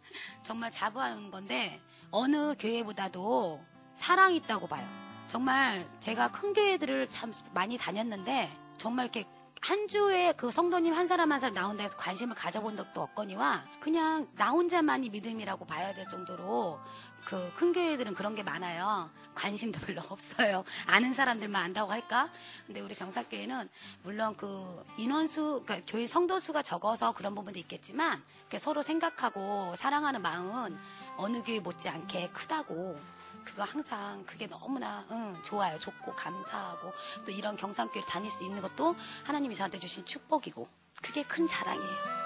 정말 0.44 0.70
자부하는 0.70 1.30
건데, 1.30 1.80
어느 2.10 2.54
교회보다도 2.58 3.64
사랑이 3.94 4.36
있다고 4.36 4.66
봐요. 4.66 4.86
정말 5.28 5.88
제가 5.98 6.30
큰 6.30 6.52
교회들을 6.52 7.08
참 7.08 7.32
많이 7.54 7.78
다녔는데, 7.78 8.54
정말 8.76 9.06
이렇게 9.06 9.24
한 9.60 9.88
주에 9.88 10.32
그 10.36 10.50
성도님 10.50 10.94
한 10.94 11.06
사람 11.06 11.30
한 11.32 11.38
사람 11.38 11.54
나온다 11.54 11.82
해서 11.82 11.96
관심을 11.96 12.34
가져본 12.34 12.76
적도 12.76 13.02
없거니와 13.02 13.64
그냥 13.78 14.26
나 14.36 14.50
혼자만이 14.50 15.10
믿음이라고 15.10 15.66
봐야 15.66 15.94
될 15.94 16.08
정도로 16.08 16.80
그 17.24 17.50
큰 17.54 17.72
교회들은 17.72 18.14
그런 18.14 18.34
게 18.34 18.42
많아요. 18.42 19.10
관심도 19.34 19.80
별로 19.86 20.02
없어요. 20.08 20.64
아는 20.86 21.12
사람들만 21.12 21.62
안다고 21.62 21.92
할까? 21.92 22.30
근데 22.66 22.80
우리 22.80 22.94
경사교회는 22.94 23.68
물론 24.02 24.36
그 24.36 24.84
인원수, 24.96 25.62
그러니까 25.64 25.86
교회 25.86 26.06
성도 26.06 26.38
수가 26.38 26.62
적어서 26.62 27.12
그런 27.12 27.34
부분도 27.34 27.58
있겠지만 27.58 28.22
서로 28.58 28.82
생각하고 28.82 29.74
사랑하는 29.76 30.22
마음은 30.22 30.78
어느 31.16 31.42
교회 31.42 31.60
못지않게 31.60 32.30
크다고 32.30 32.98
그거 33.44 33.64
항상 33.64 34.24
그게 34.26 34.46
너무나 34.46 35.04
응, 35.10 35.36
좋아요. 35.42 35.78
좋고 35.78 36.14
감사하고 36.14 36.92
또 37.24 37.32
이런 37.32 37.56
경상교회 37.56 38.04
다닐 38.04 38.30
수 38.30 38.44
있는 38.44 38.62
것도 38.62 38.96
하나님이 39.24 39.54
저한테 39.54 39.78
주신 39.78 40.04
축복이고 40.04 40.68
그게 41.02 41.22
큰 41.22 41.46
자랑이에요. 41.46 42.20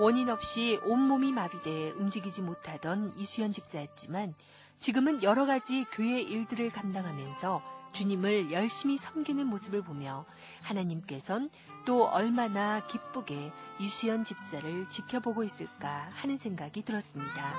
원인 0.00 0.30
없이 0.30 0.80
온몸이 0.84 1.32
마비돼 1.32 1.90
움직이지 1.92 2.42
못하던 2.42 3.12
이수연 3.16 3.50
집사였지만 3.52 4.34
지금은 4.78 5.24
여러 5.24 5.44
가지 5.44 5.86
교회 5.90 6.20
일들을 6.20 6.70
감당하면서 6.70 7.77
주님을 7.92 8.52
열심히 8.52 8.96
섬기는 8.96 9.46
모습을 9.46 9.82
보며 9.82 10.24
하나님께선 10.62 11.50
또 11.84 12.06
얼마나 12.06 12.86
기쁘게 12.86 13.52
이수연 13.78 14.24
집사를 14.24 14.88
지켜보고 14.88 15.42
있을까 15.44 16.08
하는 16.12 16.36
생각이 16.36 16.82
들었습니다. 16.82 17.54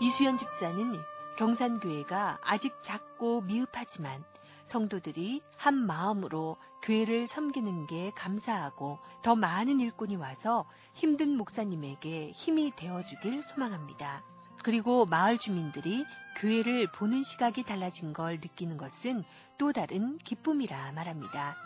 이수연 0.00 0.36
집사는 0.38 1.00
경산교회가 1.36 2.38
아직 2.42 2.76
작고 2.82 3.42
미흡하지만 3.42 4.24
성도들이 4.64 5.42
한 5.56 5.74
마음으로 5.74 6.56
교회를 6.82 7.26
섬기는 7.26 7.86
게 7.86 8.12
감사하고 8.14 8.98
더 9.22 9.34
많은 9.34 9.80
일꾼이 9.80 10.16
와서 10.16 10.66
힘든 10.94 11.36
목사님에게 11.36 12.32
힘이 12.32 12.72
되어주길 12.76 13.42
소망합니다. 13.42 14.22
그리고 14.62 15.06
마을 15.06 15.38
주민들이 15.38 16.04
교회를 16.36 16.88
보는 16.92 17.22
시각이 17.22 17.64
달라진 17.64 18.12
걸 18.12 18.34
느끼는 18.34 18.76
것은 18.76 19.24
또 19.56 19.72
다른 19.72 20.18
기쁨이라 20.18 20.92
말합니다. 20.92 21.56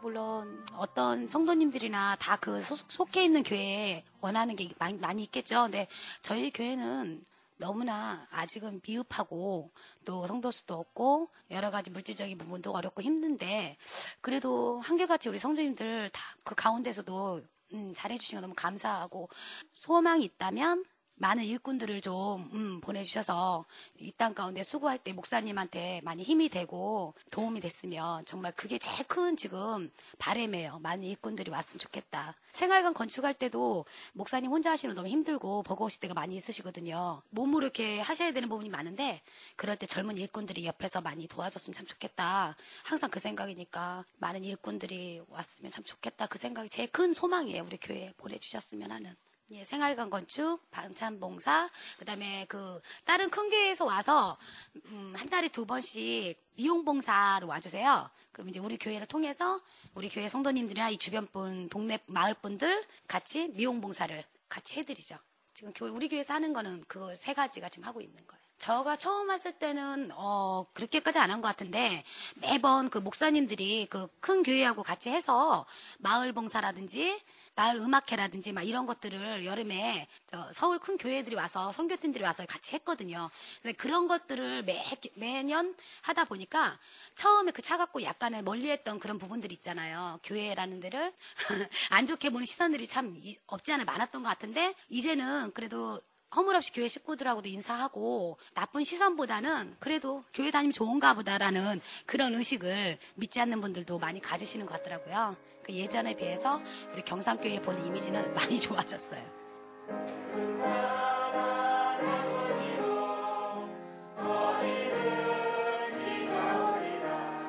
물론 0.00 0.64
어떤 0.74 1.28
성도님들이나 1.28 2.16
다 2.16 2.36
그 2.36 2.60
속해 2.62 3.24
있는 3.24 3.42
교회에 3.44 4.04
원하는 4.20 4.56
게 4.56 4.68
많이, 4.78 4.98
많이 4.98 5.22
있겠죠. 5.24 5.62
근데 5.62 5.86
저희 6.22 6.50
교회는 6.50 7.24
너무나 7.58 8.26
아직은 8.32 8.80
미흡하고 8.84 9.70
또 10.04 10.26
성도 10.26 10.50
수도 10.50 10.74
없고 10.74 11.30
여러 11.52 11.70
가지 11.70 11.90
물질적인 11.90 12.36
부분도 12.36 12.72
어렵고 12.72 13.02
힘든데 13.02 13.76
그래도 14.20 14.80
한결같이 14.80 15.28
우리 15.28 15.38
성도님들 15.38 16.10
다 16.10 16.22
그 16.44 16.56
가운데서도 16.56 17.40
음, 17.74 17.94
잘해주신 17.94 18.36
거 18.36 18.40
너무 18.42 18.54
감사하고 18.56 19.28
소망이 19.72 20.24
있다면 20.24 20.84
많은 21.22 21.44
일꾼들을 21.44 22.00
좀 22.00 22.50
음, 22.52 22.80
보내주셔서 22.80 23.64
이 24.00 24.10
땅 24.10 24.34
가운데 24.34 24.64
수고할 24.64 24.98
때 24.98 25.12
목사님한테 25.12 26.00
많이 26.02 26.24
힘이 26.24 26.48
되고 26.48 27.14
도움이 27.30 27.60
됐으면 27.60 28.24
정말 28.26 28.50
그게 28.56 28.76
제일 28.78 29.06
큰 29.06 29.36
지금 29.36 29.90
바램이에요. 30.18 30.80
많은 30.80 31.04
일꾼들이 31.04 31.48
왔으면 31.52 31.78
좋겠다. 31.78 32.34
생활관 32.50 32.92
건축할 32.92 33.34
때도 33.34 33.84
목사님 34.14 34.50
혼자 34.50 34.72
하시면 34.72 34.96
너무 34.96 35.06
힘들고 35.08 35.62
버거우실 35.62 36.00
때가 36.00 36.12
많이 36.14 36.34
있으시거든요. 36.34 37.22
몸으로 37.30 37.66
이렇게 37.66 38.00
하셔야 38.00 38.32
되는 38.32 38.48
부분이 38.48 38.68
많은데 38.68 39.22
그럴 39.54 39.76
때 39.76 39.86
젊은 39.86 40.18
일꾼들이 40.18 40.66
옆에서 40.66 41.00
많이 41.02 41.28
도와줬으면 41.28 41.74
참 41.74 41.86
좋겠다. 41.86 42.56
항상 42.82 43.10
그 43.10 43.20
생각이니까 43.20 44.04
많은 44.18 44.42
일꾼들이 44.42 45.22
왔으면 45.28 45.70
참 45.70 45.84
좋겠다. 45.84 46.26
그 46.26 46.38
생각이 46.38 46.68
제일 46.68 46.90
큰 46.90 47.12
소망이에요. 47.12 47.62
우리 47.62 47.76
교회에 47.76 48.12
보내주셨으면 48.16 48.90
하는. 48.90 49.14
예, 49.50 49.64
생활관 49.64 50.08
건축, 50.08 50.58
방찬봉사, 50.70 51.68
그다음에 51.98 52.46
그 52.48 52.80
다른 53.04 53.28
큰 53.28 53.50
교회에서 53.50 53.84
와서 53.84 54.38
음, 54.86 55.12
한 55.14 55.28
달에 55.28 55.48
두 55.48 55.66
번씩 55.66 56.36
미용 56.56 56.84
봉사로 56.86 57.46
와주세요. 57.48 58.08
그럼 58.32 58.48
이제 58.48 58.60
우리 58.60 58.78
교회를 58.78 59.06
통해서 59.06 59.60
우리 59.94 60.08
교회 60.08 60.26
성도님들이나 60.28 60.88
이 60.88 60.96
주변 60.96 61.26
분, 61.26 61.68
동네 61.68 61.98
마을 62.06 62.32
분들 62.34 62.82
같이 63.06 63.48
미용 63.48 63.82
봉사를 63.82 64.24
같이 64.48 64.78
해드리죠. 64.78 65.18
지금 65.52 65.72
교회 65.74 65.90
우리 65.90 66.08
교회에서 66.08 66.32
하는 66.32 66.54
거는 66.54 66.84
그 66.88 67.14
세 67.14 67.34
가지가 67.34 67.68
지금 67.68 67.86
하고 67.86 68.00
있는 68.00 68.26
거예요. 68.26 68.40
저가 68.56 68.96
처음 68.96 69.28
왔을 69.28 69.52
때는 69.58 70.10
어 70.14 70.64
그렇게까지 70.72 71.18
안 71.18 71.30
한 71.30 71.42
것 71.42 71.48
같은데 71.48 72.04
매번 72.36 72.88
그 72.88 72.96
목사님들이 72.98 73.86
그 73.90 74.08
큰 74.20 74.42
교회하고 74.44 74.82
같이 74.82 75.10
해서 75.10 75.66
마을 75.98 76.32
봉사라든지 76.32 77.20
마을 77.54 77.76
음악회라든지 77.76 78.52
막 78.52 78.62
이런 78.62 78.86
것들을 78.86 79.44
여름에 79.44 80.08
서울 80.52 80.78
큰 80.78 80.96
교회들이 80.96 81.36
와서 81.36 81.70
선교팀들이 81.72 82.24
와서 82.24 82.44
같이 82.46 82.74
했거든요. 82.74 83.30
근데 83.62 83.74
그런 83.76 84.08
것들을 84.08 84.64
매, 84.64 84.84
매년 85.14 85.74
하다 86.02 86.24
보니까 86.24 86.78
처음에 87.14 87.50
그 87.52 87.60
차갑고 87.60 88.02
약간의 88.02 88.42
멀리했던 88.42 88.98
그런 88.98 89.18
부분들 89.18 89.52
있잖아요. 89.52 90.18
교회라는 90.22 90.80
데를 90.80 91.12
안 91.90 92.06
좋게 92.06 92.30
보는 92.30 92.46
시선들이 92.46 92.88
참 92.88 93.20
없지 93.46 93.72
않아 93.72 93.84
많았던 93.84 94.22
것 94.22 94.28
같은데 94.28 94.74
이제는 94.88 95.52
그래도 95.52 96.00
허물없이 96.34 96.72
교회 96.72 96.88
식구들하고도 96.88 97.48
인사하고 97.48 98.38
나쁜 98.54 98.84
시선보다는 98.84 99.76
그래도 99.78 100.24
교회 100.32 100.50
다니면 100.50 100.72
좋은가 100.72 101.14
보다라는 101.14 101.80
그런 102.06 102.34
의식을 102.34 102.98
믿지 103.14 103.40
않는 103.40 103.60
분들도 103.60 103.98
많이 103.98 104.20
가지시는 104.20 104.66
것 104.66 104.74
같더라고요. 104.78 105.36
그 105.62 105.72
예전에 105.72 106.16
비해서 106.16 106.60
우리 106.92 107.02
경상교회 107.02 107.60
보는 107.62 107.86
이미지는 107.86 108.32
많이 108.34 108.58
좋아졌어요. 108.58 109.42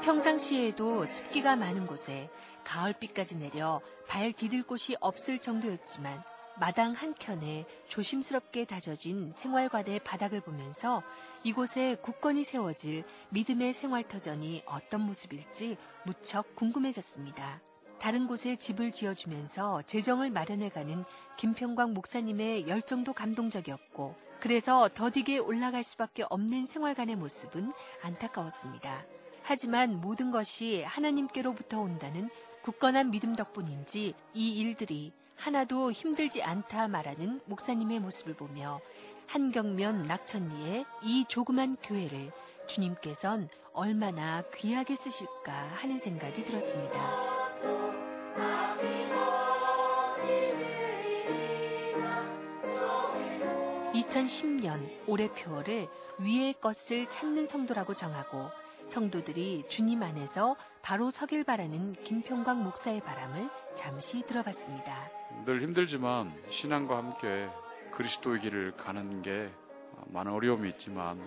평상시에도 0.03 1.05
습기가 1.05 1.55
많은 1.55 1.87
곳에 1.87 2.29
가을비까지 2.65 3.37
내려 3.37 3.81
발 4.07 4.33
디딜 4.33 4.63
곳이 4.63 4.97
없을 4.99 5.39
정도였지만 5.39 6.23
마당 6.59 6.93
한켠에 6.93 7.65
조심스럽게 7.87 8.65
다져진 8.65 9.31
생활과대 9.31 9.99
바닥을 9.99 10.41
보면서 10.41 11.01
이곳에 11.43 11.95
굳건히 11.95 12.43
세워질 12.43 13.03
믿음의 13.29 13.73
생활터전이 13.73 14.63
어떤 14.65 15.01
모습일지 15.01 15.77
무척 16.05 16.55
궁금해졌습니다. 16.55 17.61
다른 17.99 18.27
곳에 18.27 18.55
집을 18.55 18.91
지어주면서 18.91 19.81
재정을 19.83 20.29
마련해가는 20.29 21.05
김평광 21.37 21.93
목사님의 21.93 22.67
열정도 22.67 23.13
감동적이었고 23.13 24.15
그래서 24.39 24.89
더디게 24.93 25.39
올라갈 25.39 25.83
수밖에 25.83 26.25
없는 26.29 26.65
생활관의 26.65 27.15
모습은 27.15 27.71
안타까웠습니다. 28.01 29.05
하지만 29.41 30.01
모든 30.01 30.31
것이 30.31 30.83
하나님께로부터 30.83 31.79
온다는 31.79 32.29
굳건한 32.61 33.11
믿음 33.11 33.35
덕분인지 33.35 34.13
이 34.33 34.59
일들이 34.59 35.13
하나도 35.35 35.91
힘들지 35.91 36.41
않다 36.43 36.87
말하는 36.87 37.41
목사님의 37.45 37.99
모습을 37.99 38.33
보며 38.33 38.79
한경면 39.27 40.03
낙천리의 40.03 40.85
이 41.03 41.25
조그만 41.27 41.75
교회를 41.83 42.31
주님께선 42.67 43.49
얼마나 43.73 44.43
귀하게 44.53 44.95
쓰실까 44.95 45.51
하는 45.75 45.97
생각이 45.97 46.45
들었습니다. 46.45 47.43
2010년 53.93 54.89
올해 55.07 55.27
표어를 55.31 55.87
위의 56.19 56.53
것을 56.59 57.07
찾는 57.07 57.45
성도라고 57.45 57.93
정하고 57.93 58.49
성도들이 58.87 59.65
주님 59.67 60.03
안에서 60.03 60.55
바로 60.81 61.09
서길 61.09 61.43
바라는 61.43 61.93
김평광 62.03 62.63
목사의 62.63 63.01
바람을 63.01 63.49
잠시 63.75 64.21
들어봤습니다. 64.23 65.22
늘 65.45 65.61
힘들지만 65.61 66.33
신앙과 66.47 66.97
함께 66.97 67.49
그리스도의 67.91 68.39
길을 68.39 68.77
가는 68.77 69.21
게 69.21 69.49
많은 70.07 70.31
어려움이 70.31 70.69
있지만 70.69 71.21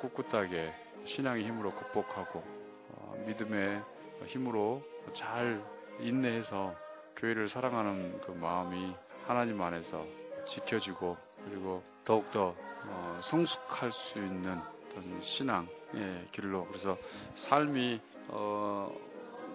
꿋꿋하게 0.00 0.74
신앙의 1.04 1.44
힘으로 1.44 1.72
극복하고 1.74 2.42
어, 2.88 3.24
믿음의 3.26 3.80
힘으로 4.26 4.82
잘 5.12 5.62
인내해서 6.00 6.74
교회를 7.16 7.48
사랑하는 7.48 8.20
그 8.22 8.32
마음이 8.32 8.92
하나님 9.26 9.62
안에서 9.62 10.04
지켜지고 10.44 11.16
그리고 11.44 11.84
더욱더 12.04 12.56
어, 12.86 13.18
성숙할 13.22 13.92
수 13.92 14.18
있는 14.18 14.58
어떤 14.88 15.22
신앙의 15.22 16.28
길로 16.32 16.66
그래서 16.66 16.98
삶이 17.34 18.00
어, 18.28 18.92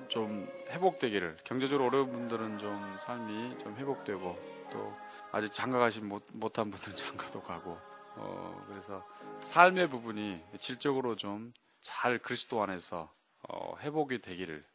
좀 0.08 0.48
회복되기를 0.70 1.38
경제적으로 1.44 1.88
어려운 1.88 2.12
분들은 2.12 2.58
좀 2.58 2.91
삶이 2.98 3.58
좀 3.58 3.76
회복되고 3.76 4.68
또 4.72 4.94
아직 5.32 5.52
장가 5.54 5.80
가지 5.80 6.02
못, 6.02 6.26
못한 6.34 6.70
분들은 6.70 6.96
장가도 6.98 7.41
가고 7.44 7.78
어, 8.18 8.65
그래서 8.70 9.06
삶의 9.41 9.89
부분이 9.89 10.41
질적으로 10.60 11.15
좀 11.15 11.54
잘 11.86 12.18
그리스도 12.18 12.63
안에서 12.63 13.13
어, 13.48 13.78
회복이 13.78 14.20
되기를 14.20 14.66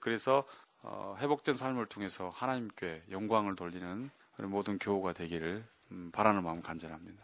그래서 0.00 0.44
어, 0.82 1.16
회복된 1.20 1.54
삶을 1.54 1.86
통해서 1.86 2.30
하나님께 2.30 3.04
영광을 3.12 3.54
돌리는 3.54 4.10
모든 4.40 4.76
교우가 4.80 5.12
되기를 5.12 5.64
음, 5.92 6.10
바라는 6.10 6.42
마음 6.42 6.60
간절합니다. 6.60 7.22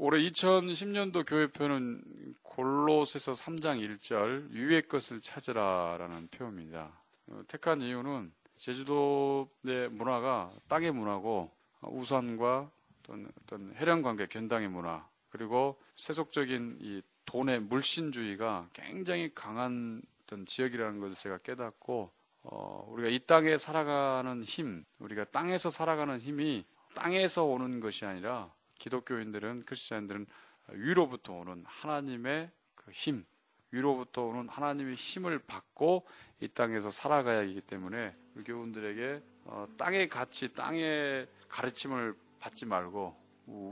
올해 0.00 0.20
2010년도 0.30 1.26
교회표는 1.26 2.36
골로새서 2.44 3.32
3장 3.32 3.80
1절 3.98 4.50
위의 4.50 4.86
것을 4.86 5.20
찾으라라는 5.20 6.28
표입니다. 6.28 7.02
어, 7.26 7.42
택한 7.48 7.80
이유는 7.80 8.32
제주도의 8.58 9.88
문화가 9.90 10.52
땅의 10.68 10.92
문화고 10.92 11.50
우산과 11.80 12.70
어떤, 13.02 13.28
어떤 13.42 13.74
혈연 13.74 14.02
관계 14.02 14.26
견당의 14.26 14.68
문화 14.68 15.04
그리고 15.30 15.80
세속적인 15.96 16.78
이 16.80 17.02
돈의 17.24 17.62
물신주의가 17.62 18.68
굉장히 18.72 19.34
강한 19.34 20.00
어떤 20.22 20.46
지역이라는 20.46 21.00
것을 21.00 21.16
제가 21.16 21.38
깨닫고 21.38 22.12
어, 22.44 22.88
우리가 22.92 23.08
이 23.08 23.18
땅에 23.26 23.56
살아가는 23.56 24.44
힘, 24.44 24.84
우리가 25.00 25.24
땅에서 25.24 25.70
살아가는 25.70 26.20
힘이 26.20 26.64
땅에서 26.94 27.44
오는 27.46 27.80
것이 27.80 28.06
아니라 28.06 28.56
기독교인들은 28.78 29.64
크리스천들은 29.66 30.26
위로부터 30.70 31.34
오는 31.34 31.64
하나님의 31.66 32.50
그 32.74 32.90
힘, 32.92 33.24
위로부터 33.70 34.24
오는 34.24 34.48
하나님의 34.48 34.94
힘을 34.94 35.38
받고 35.40 36.06
이 36.40 36.48
땅에서 36.48 36.90
살아가야 36.90 37.40
하기 37.40 37.60
때문에 37.62 38.14
우리 38.34 38.44
교우들에게 38.44 39.22
어, 39.44 39.66
땅의 39.76 40.08
가치, 40.08 40.52
땅의 40.52 41.28
가르침을 41.48 42.14
받지 42.40 42.66
말고 42.66 43.16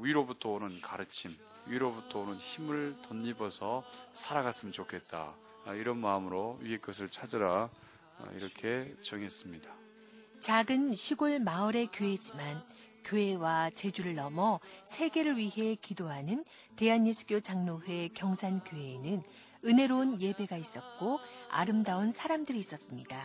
위로부터 0.03 0.51
오는 0.51 0.81
가르침, 0.81 1.37
위로부터 1.67 2.21
오는 2.21 2.37
힘을 2.37 2.97
덧입어서 3.03 3.85
살아갔으면 4.15 4.73
좋겠다. 4.73 5.35
아, 5.65 5.75
이런 5.75 5.99
마음으로 5.99 6.59
위의 6.61 6.81
것을 6.81 7.09
찾으라 7.09 7.71
아, 8.19 8.33
이렇게 8.35 8.95
정했습니다. 9.03 9.71
작은 10.41 10.95
시골 10.95 11.41
마을의 11.41 11.89
교회지만 11.93 12.65
교회와 13.07 13.71
제주를 13.71 14.15
넘어 14.15 14.61
세계를 14.85 15.37
위해 15.37 15.77
기도하는 15.77 16.45
대한예수교 16.77 17.41
장로회 17.41 18.09
경산교회에는 18.09 19.23
은혜로운 19.65 20.21
예배가 20.21 20.57
있었고 20.57 21.19
아름다운 21.49 22.11
사람들이 22.11 22.59
있었습니다. 22.59 23.17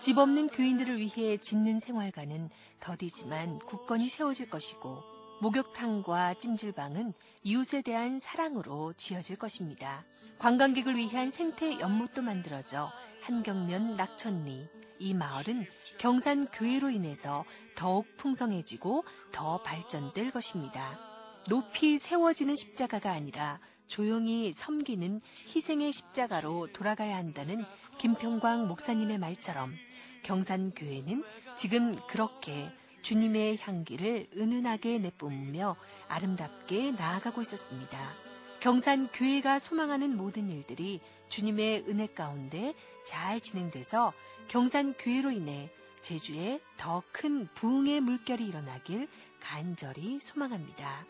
집 0.00 0.18
없는 0.18 0.48
교인들을 0.48 0.98
위해 0.98 1.36
짓는 1.36 1.78
생활관은 1.78 2.50
더디지만 2.80 3.60
굳건히 3.60 4.08
세워질 4.08 4.50
것이고 4.50 5.02
목욕탕과 5.40 6.34
찜질방은 6.34 7.14
이웃에 7.44 7.82
대한 7.82 8.18
사랑으로 8.18 8.92
지어질 8.94 9.36
것입니다. 9.36 10.04
관광객을 10.38 10.96
위한 10.96 11.30
생태 11.30 11.78
연못도 11.80 12.22
만들어져 12.22 12.90
한경면 13.22 13.96
낙천리 13.96 14.68
이 15.00 15.14
마을은 15.14 15.66
경산 15.98 16.46
교회로 16.46 16.90
인해서 16.90 17.44
더욱 17.74 18.06
풍성해지고 18.16 19.04
더 19.32 19.62
발전될 19.62 20.30
것입니다. 20.30 21.00
높이 21.48 21.98
세워지는 21.98 22.54
십자가가 22.54 23.10
아니라 23.10 23.58
조용히 23.88 24.52
섬기는 24.52 25.20
희생의 25.48 25.90
십자가로 25.90 26.68
돌아가야 26.72 27.16
한다는 27.16 27.64
김평광 27.98 28.68
목사님의 28.68 29.18
말처럼 29.18 29.74
경산교회는 30.22 31.24
지금 31.56 31.94
그렇게 32.06 32.70
주님의 33.02 33.58
향기를 33.58 34.28
은은하게 34.36 34.98
내뿜으며 34.98 35.76
아름답게 36.08 36.92
나아가고 36.92 37.40
있었습니다. 37.40 38.14
경산교회가 38.60 39.58
소망하는 39.58 40.16
모든 40.16 40.50
일들이 40.50 41.00
주님의 41.30 41.84
은혜 41.88 42.06
가운데 42.06 42.74
잘 43.06 43.40
진행돼서 43.40 44.12
경산교회로 44.50 45.30
인해 45.30 45.70
제주에 46.00 46.60
더 46.76 47.04
큰 47.12 47.46
부흥의 47.54 48.00
물결이 48.00 48.48
일어나길 48.48 49.06
간절히 49.40 50.18
소망합니다. 50.18 51.06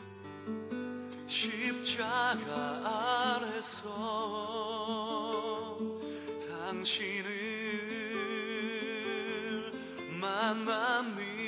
십자가 1.27 3.39
아래서 3.41 3.89
당신을 6.51 7.31
네 11.17 11.40